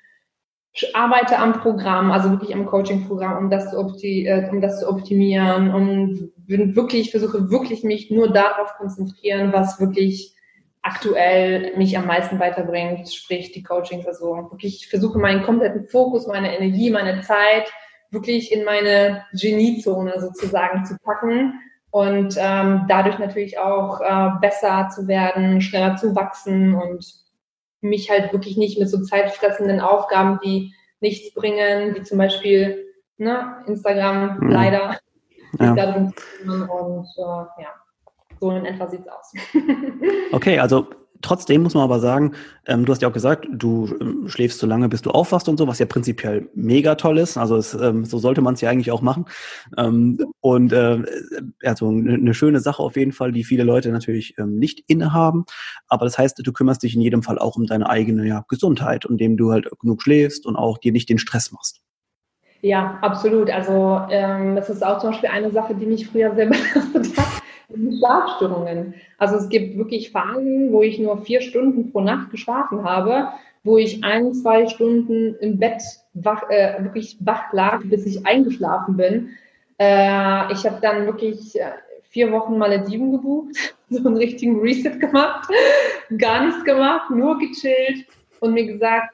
arbeite 0.94 1.38
am 1.38 1.52
Programm, 1.52 2.12
also 2.12 2.32
wirklich 2.32 2.54
am 2.54 2.66
Coaching-Programm, 2.66 3.38
um 3.38 3.50
das 3.50 3.72
zu, 3.72 3.78
äh, 4.04 4.50
um 4.50 4.62
das 4.62 4.80
zu 4.80 4.88
optimieren 4.88 5.74
und 5.74 6.32
bin 6.48 6.78
wirklich, 6.78 7.12
versuche 7.12 7.52
wirklich 7.52 7.84
mich 7.84 8.10
nur 8.10 8.32
darauf 8.32 8.76
konzentrieren, 8.78 9.52
was 9.52 9.78
wirklich 9.78 10.34
aktuell 10.82 11.76
mich 11.76 11.98
am 11.98 12.08
meisten 12.08 12.40
weiterbringt, 12.40 13.14
sprich 13.14 13.52
die 13.52 13.64
Coachings. 13.64 14.08
Also 14.08 14.48
wirklich 14.50 14.88
versuche 14.88 15.20
meinen 15.20 15.44
kompletten 15.44 15.88
Fokus, 15.90 16.26
meine 16.26 16.56
Energie, 16.56 16.90
meine 16.90 17.20
Zeit 17.20 17.70
wirklich 18.16 18.52
in 18.52 18.66
meine 18.66 19.24
Geniezone 19.34 20.20
sozusagen 20.20 20.86
zu 20.86 20.98
packen 21.04 21.60
und 21.92 22.36
ähm, 22.40 22.86
dadurch 22.88 23.20
natürlich 23.20 23.60
auch 23.60 24.02
äh, 24.02 24.32
besser 24.42 24.90
zu 24.94 25.08
werden, 25.08 25.62
schneller 25.62 25.96
zu 25.96 26.16
wachsen 26.16 26.74
und 26.74 27.06
mich 27.82 28.10
halt 28.10 28.34
wirklich 28.34 28.58
nicht 28.58 28.80
mit 28.80 28.90
so 28.90 29.02
zeitfressenden 29.04 29.80
Aufgaben, 29.80 30.40
die 30.44 30.74
nichts 31.00 31.34
bringen, 31.34 31.96
wie 31.96 32.02
zum 32.02 32.18
Beispiel 32.18 32.86
ne, 33.18 33.64
Instagram 33.68 34.40
mhm. 34.40 34.50
leider. 34.50 35.00
Ja. 35.60 35.72
Und 35.96 37.08
äh, 37.18 37.62
ja, 37.62 37.70
So 38.40 38.52
in 38.52 38.66
etwa 38.66 38.88
sieht 38.88 39.02
es 39.02 39.08
aus. 39.08 39.34
okay, 40.32 40.60
also 40.60 40.88
Trotzdem 41.26 41.64
muss 41.64 41.74
man 41.74 41.82
aber 41.82 42.00
sagen, 42.00 42.34
ähm, 42.68 42.86
du 42.86 42.92
hast 42.92 43.02
ja 43.02 43.08
auch 43.08 43.14
gesagt, 43.14 43.48
du 43.52 43.90
ähm, 44.00 44.28
schläfst 44.28 44.60
so 44.60 44.68
lange, 44.68 44.90
bis 44.90 45.02
du 45.02 45.10
aufwachst 45.10 45.50
und 45.50 45.58
so, 45.58 45.68
was 45.68 45.80
ja 45.80 45.88
prinzipiell 45.88 46.52
mega 46.54 46.94
toll 46.94 47.18
ist. 47.18 47.36
Also 47.36 47.56
es, 47.56 47.74
ähm, 47.74 48.06
so 48.06 48.20
sollte 48.20 48.42
man 48.42 48.54
es 48.54 48.62
ja 48.62 48.70
eigentlich 48.70 48.92
auch 48.92 49.02
machen. 49.02 49.26
Ähm, 49.76 50.20
und 50.40 50.72
äh, 50.72 51.02
also 51.64 51.90
eine 51.90 52.36
schöne 52.36 52.60
Sache 52.60 52.84
auf 52.84 52.96
jeden 52.96 53.12
Fall, 53.12 53.32
die 53.32 53.44
viele 53.44 53.64
Leute 53.64 53.90
natürlich 53.90 54.36
ähm, 54.38 54.60
nicht 54.60 54.84
innehaben. 54.86 55.46
Aber 55.88 56.06
das 56.06 56.20
heißt, 56.20 56.40
du 56.46 56.54
kümmerst 56.54 56.84
dich 56.84 56.94
in 56.94 57.02
jedem 57.02 57.24
Fall 57.24 57.40
auch 57.40 57.56
um 57.56 57.66
deine 57.66 57.90
eigene 57.90 58.28
ja, 58.28 58.46
Gesundheit, 58.48 59.06
indem 59.06 59.36
du 59.36 59.52
halt 59.52 59.68
genug 59.80 60.04
schläfst 60.04 60.46
und 60.46 60.56
auch 60.56 60.78
dir 60.78 60.92
nicht 60.92 61.10
den 61.10 61.18
Stress 61.18 61.52
machst. 61.52 61.82
Ja, 62.62 63.00
absolut. 63.02 63.50
Also 63.50 64.00
ähm, 64.12 64.56
das 64.56 64.70
ist 64.70 64.86
auch 64.86 65.00
zum 65.00 65.10
Beispiel 65.10 65.30
eine 65.30 65.50
Sache, 65.50 65.74
die 65.74 65.88
mich 65.88 66.08
früher 66.08 66.36
sehr 66.36 66.46
belastet 66.52 67.18
hat 67.18 67.35
Schlafstörungen. 67.70 68.94
Also 69.18 69.38
es 69.38 69.50
gibt 69.50 69.78
wirklich 69.78 70.12
Phasen, 70.12 70.72
wo 70.72 70.82
ich 70.82 71.00
nur 71.00 71.18
vier 71.24 71.42
Stunden 71.42 71.92
pro 71.92 72.02
Nacht 72.02 72.32
geschlafen 72.32 72.84
habe, 72.84 73.30
wo 73.64 73.78
ich 73.78 74.04
ein, 74.04 74.34
zwei 74.34 74.68
Stunden 74.68 75.36
im 75.40 75.58
Bett 75.58 75.82
wach, 76.14 76.50
äh, 76.50 76.84
wirklich 76.84 77.18
wach 77.20 77.52
lag, 77.52 77.82
bis 77.86 78.06
ich 78.06 78.26
eingeschlafen 78.26 78.98
bin. 78.98 79.30
Äh, 79.80 80.54
ich 80.54 80.66
habe 80.66 80.80
dann 80.82 81.06
wirklich 81.06 81.60
äh, 81.60 81.72
vier 82.04 82.32
Wochen 82.32 82.58
Malediven 82.58 83.12
gebucht, 83.12 83.76
so 83.90 84.08
einen 84.08 84.18
richtigen 84.18 84.60
Reset 84.60 85.00
gemacht, 85.00 85.50
gar 86.18 86.46
nichts 86.46 86.64
gemacht, 86.64 87.10
nur 87.10 87.38
gechillt 87.40 88.06
und 88.40 88.54
mir 88.54 88.66
gesagt, 88.68 89.14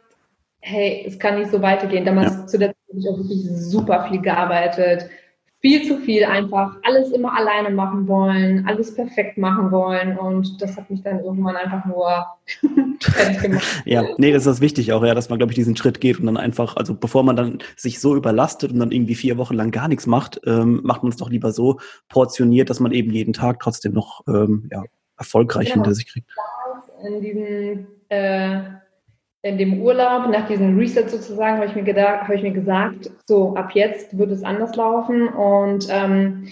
hey, 0.60 1.04
es 1.08 1.18
kann 1.18 1.40
nicht 1.40 1.52
so 1.52 1.62
weitergehen. 1.62 2.06
Damals 2.06 2.36
ja. 2.36 2.46
zu 2.46 2.60
der 2.60 2.70
Zeit 2.70 2.78
habe 2.90 3.00
ich 3.00 3.10
auch 3.10 3.18
wirklich 3.18 3.50
super 3.50 4.08
viel 4.10 4.22
gearbeitet, 4.22 5.10
viel 5.62 5.88
zu 5.88 5.98
viel 6.00 6.26
einfach 6.26 6.76
alles 6.84 7.12
immer 7.12 7.38
alleine 7.38 7.70
machen 7.70 8.08
wollen, 8.08 8.66
alles 8.68 8.96
perfekt 8.96 9.38
machen 9.38 9.72
wollen 9.72 10.18
und 10.18 10.60
das 10.60 10.76
hat 10.76 10.90
mich 10.90 11.04
dann 11.04 11.20
irgendwann 11.20 11.56
einfach 11.56 11.86
nur 11.86 12.26
fertig 13.02 13.42
gemacht. 13.42 13.82
Ja, 13.86 14.04
nee, 14.18 14.32
das 14.32 14.48
ist 14.48 14.60
wichtig 14.60 14.92
auch, 14.92 15.04
ja, 15.04 15.14
dass 15.14 15.30
man, 15.30 15.38
glaube 15.38 15.52
ich, 15.52 15.56
diesen 15.56 15.76
Schritt 15.76 16.02
geht 16.02 16.20
und 16.20 16.26
dann 16.26 16.38
einfach, 16.38 16.78
also 16.78 16.96
bevor 16.96 17.24
man 17.24 17.36
dann 17.36 17.60
sich 17.78 18.00
so 18.00 18.16
überlastet 18.16 18.72
und 18.72 18.80
dann 18.80 18.92
irgendwie 18.92 19.16
vier 19.16 19.38
Wochen 19.38 19.54
lang 19.54 19.70
gar 19.70 19.88
nichts 19.88 20.08
macht, 20.08 20.42
ähm, 20.46 20.82
macht 20.84 21.04
man 21.04 21.12
es 21.12 21.18
doch 21.18 21.30
lieber 21.30 21.52
so 21.52 21.80
portioniert, 22.10 22.72
dass 22.72 22.80
man 22.80 22.92
eben 22.92 23.12
jeden 23.12 23.34
Tag 23.34 23.60
trotzdem 23.60 23.94
noch 23.94 24.22
ähm, 24.28 24.68
ja, 24.72 24.84
erfolgreich 25.18 25.68
genau. 25.68 25.84
hinter 25.84 25.94
sich 25.94 26.08
kriegt. 26.08 26.32
In 27.08 27.22
diesen 27.22 27.88
äh, 28.10 28.62
in 29.44 29.58
dem 29.58 29.82
Urlaub, 29.82 30.30
nach 30.30 30.48
diesem 30.48 30.78
Reset 30.78 31.08
sozusagen, 31.10 31.58
habe 31.58 31.66
ich 31.66 31.76
mir 31.76 31.84
gedacht, 31.84 32.24
habe 32.24 32.36
ich 32.36 32.44
mir 32.44 32.52
gesagt, 32.52 33.10
so 33.26 33.56
ab 33.56 33.72
jetzt 33.74 34.18
wird 34.18 34.32
es 34.32 34.44
anders 34.44 34.76
laufen 34.76 35.30
und 35.30 35.88
ähm, 35.90 36.48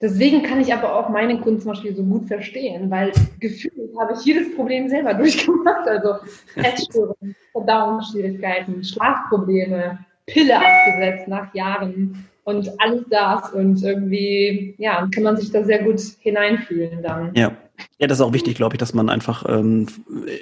deswegen 0.00 0.42
kann 0.42 0.60
ich 0.60 0.74
aber 0.74 0.96
auch 0.96 1.08
meine 1.08 1.38
Kunden 1.38 1.60
zum 1.60 1.70
Beispiel 1.70 1.94
so 1.94 2.02
gut 2.02 2.26
verstehen, 2.26 2.90
weil 2.90 3.12
gefühlt 3.38 3.96
habe 4.00 4.14
ich 4.14 4.24
jedes 4.24 4.54
Problem 4.56 4.88
selber 4.88 5.14
durchgemacht, 5.14 5.86
also 5.86 6.14
Essstörungen, 6.56 7.36
Verdauungsschwierigkeiten, 7.52 8.82
Schlafprobleme, 8.82 9.98
Pille 10.26 10.56
abgesetzt 10.56 11.28
nach 11.28 11.54
Jahren 11.54 12.28
und 12.44 12.72
alles 12.80 13.04
das 13.08 13.52
und 13.52 13.82
irgendwie, 13.84 14.74
ja, 14.78 15.08
kann 15.14 15.22
man 15.22 15.36
sich 15.36 15.52
da 15.52 15.62
sehr 15.62 15.84
gut 15.84 16.00
hineinfühlen 16.20 17.02
dann. 17.02 17.30
Ja. 17.34 17.52
Ja, 17.98 18.06
das 18.08 18.18
ist 18.18 18.22
auch 18.22 18.32
wichtig, 18.32 18.56
glaube 18.56 18.74
ich, 18.74 18.78
dass 18.78 18.94
man 18.94 19.08
einfach 19.08 19.44
ähm, 19.48 19.86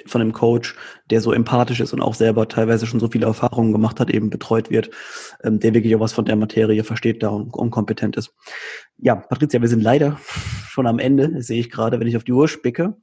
von 0.05 0.21
einem 0.21 0.33
Coach, 0.33 0.75
der 1.09 1.21
so 1.21 1.31
empathisch 1.31 1.79
ist 1.79 1.93
und 1.93 2.01
auch 2.01 2.15
selber 2.15 2.47
teilweise 2.47 2.87
schon 2.87 2.99
so 2.99 3.07
viele 3.07 3.27
Erfahrungen 3.27 3.71
gemacht 3.71 3.99
hat, 3.99 4.09
eben 4.09 4.29
betreut 4.29 4.71
wird, 4.71 4.89
ähm, 5.43 5.59
der 5.59 5.73
wirklich 5.73 5.95
auch 5.95 5.99
was 5.99 6.13
von 6.13 6.25
der 6.25 6.35
Materie 6.35 6.83
versteht 6.83 7.21
da 7.21 7.29
und, 7.29 7.53
und 7.53 7.69
kompetent 7.69 8.17
ist. 8.17 8.33
Ja, 8.97 9.15
Patricia, 9.15 9.61
wir 9.61 9.67
sind 9.67 9.83
leider 9.83 10.17
schon 10.67 10.87
am 10.87 10.97
Ende, 10.97 11.41
sehe 11.43 11.59
ich 11.59 11.69
gerade, 11.69 11.99
wenn 11.99 12.07
ich 12.07 12.17
auf 12.17 12.23
die 12.23 12.33
Uhr 12.33 12.47
spicke. 12.47 12.95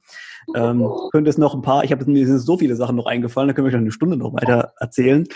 Ähm, 0.55 0.89
könnte 1.11 1.29
es 1.29 1.37
noch 1.37 1.53
ein 1.53 1.61
paar, 1.61 1.83
ich 1.83 1.91
habe 1.91 2.09
mir 2.09 2.25
sind 2.25 2.39
so 2.39 2.57
viele 2.57 2.75
Sachen 2.75 2.95
noch 2.95 3.05
eingefallen, 3.05 3.47
da 3.47 3.53
können 3.53 3.67
wir 3.67 3.71
schon 3.71 3.81
eine 3.81 3.91
Stunde 3.91 4.17
noch 4.17 4.33
weiter 4.33 4.73
erzählen. 4.79 5.27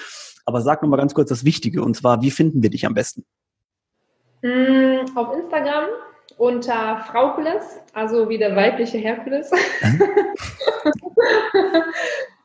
Aber 0.45 0.61
sag 0.61 0.81
noch 0.81 0.89
mal 0.89 0.97
ganz 0.97 1.13
kurz 1.13 1.29
das 1.29 1.45
Wichtige, 1.45 1.83
und 1.83 1.95
zwar, 1.95 2.21
wie 2.21 2.31
finden 2.31 2.63
wir 2.63 2.69
dich 2.69 2.85
am 2.85 2.93
besten? 2.93 3.23
Mm, 4.41 5.05
auf 5.15 5.33
Instagram 5.37 5.85
unter 6.37 7.03
Fraukules, 7.09 7.81
also 7.93 8.29
wie 8.29 8.37
der 8.37 8.55
weibliche 8.55 8.97
Herkules. 8.97 9.51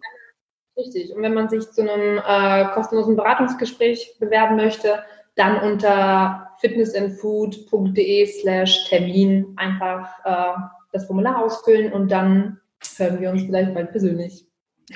Richtig. 0.78 1.16
Und 1.16 1.24
wenn 1.24 1.34
man 1.34 1.50
sich 1.50 1.72
zu 1.72 1.82
einem 1.82 2.20
äh, 2.20 2.72
kostenlosen 2.74 3.16
Beratungsgespräch 3.16 4.18
bewerben 4.20 4.58
möchte, 4.58 5.00
dann 5.36 5.60
unter 5.60 6.45
fitnessandfood.de 6.60 8.26
slash 8.26 8.90
Termin 8.90 9.54
einfach 9.58 10.10
äh, 10.26 10.60
das 10.92 11.06
Formular 11.06 11.44
ausfüllen 11.44 11.92
und 11.92 12.12
dann 12.12 12.60
hören 12.98 13.20
wir 13.20 13.32
uns 13.32 13.44
vielleicht 13.44 13.74
bald 13.74 13.92
persönlich. 13.92 14.46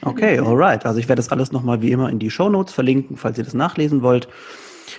Okay, 0.02 0.40
alright. 0.40 0.86
Also 0.86 1.00
ich 1.00 1.10
werde 1.10 1.20
das 1.20 1.32
alles 1.32 1.52
nochmal 1.52 1.82
wie 1.82 1.92
immer 1.92 2.10
in 2.10 2.20
die 2.20 2.30
Show 2.30 2.50
Notes 2.50 2.74
verlinken, 2.74 3.18
falls 3.18 3.38
ihr 3.38 3.44
das 3.44 3.54
nachlesen 3.54 4.02
wollt. 4.02 4.28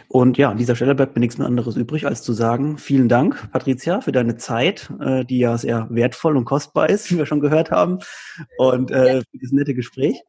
Und 0.08 0.38
ja, 0.38 0.50
an 0.50 0.56
dieser 0.56 0.76
Stelle 0.76 0.94
bleibt 0.94 1.16
mir 1.16 1.20
nichts 1.20 1.38
mehr 1.38 1.46
anderes 1.46 1.76
übrig, 1.76 2.06
als 2.06 2.22
zu 2.22 2.32
sagen, 2.32 2.78
vielen 2.78 3.08
Dank, 3.08 3.50
Patricia, 3.50 4.00
für 4.00 4.12
deine 4.12 4.36
Zeit, 4.36 4.90
äh, 5.00 5.24
die 5.24 5.38
ja 5.38 5.58
sehr 5.58 5.88
wertvoll 5.90 6.36
und 6.36 6.44
kostbar 6.44 6.88
ist, 6.90 7.10
wie 7.10 7.18
wir 7.18 7.26
schon 7.26 7.40
gehört 7.40 7.70
haben, 7.70 7.98
und 8.58 8.90
äh, 8.90 9.20
für 9.20 9.38
dieses 9.38 9.52
nette 9.52 9.74
Gespräch. 9.74 10.22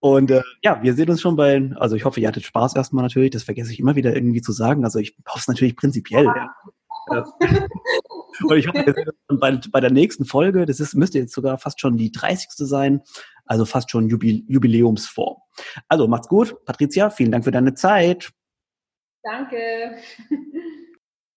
Und 0.00 0.30
äh, 0.30 0.42
ja, 0.62 0.82
wir 0.82 0.94
sehen 0.94 1.10
uns 1.10 1.20
schon 1.20 1.36
bei, 1.36 1.70
also 1.76 1.96
ich 1.96 2.04
hoffe, 2.04 2.20
ihr 2.20 2.28
hattet 2.28 2.44
Spaß 2.44 2.76
erstmal 2.76 3.02
natürlich, 3.02 3.30
das 3.30 3.44
vergesse 3.44 3.72
ich 3.72 3.80
immer 3.80 3.96
wieder 3.96 4.14
irgendwie 4.14 4.42
zu 4.42 4.52
sagen. 4.52 4.84
Also 4.84 4.98
ich 4.98 5.16
hoffe 5.26 5.40
es 5.40 5.48
natürlich 5.48 5.76
prinzipiell. 5.76 6.24
Ja. 6.24 6.54
Und 8.42 8.58
ich 8.58 8.68
hoffe, 8.68 8.84
wir 8.84 8.92
sehen 8.92 9.08
uns 9.28 9.40
bei, 9.40 9.60
bei 9.70 9.80
der 9.80 9.90
nächsten 9.90 10.24
Folge, 10.24 10.66
das 10.66 10.80
ist, 10.80 10.94
müsste 10.94 11.18
jetzt 11.18 11.32
sogar 11.32 11.58
fast 11.58 11.80
schon 11.80 11.96
die 11.96 12.12
30. 12.12 12.50
sein, 12.56 13.02
also 13.46 13.64
fast 13.64 13.90
schon 13.90 14.08
Jubil 14.08 14.44
Jubiläumsform. 14.48 15.38
Also 15.88 16.06
macht's 16.08 16.28
gut. 16.28 16.64
Patricia, 16.64 17.10
vielen 17.10 17.32
Dank 17.32 17.44
für 17.44 17.52
deine 17.52 17.74
Zeit. 17.74 18.30
Danke. 19.22 19.96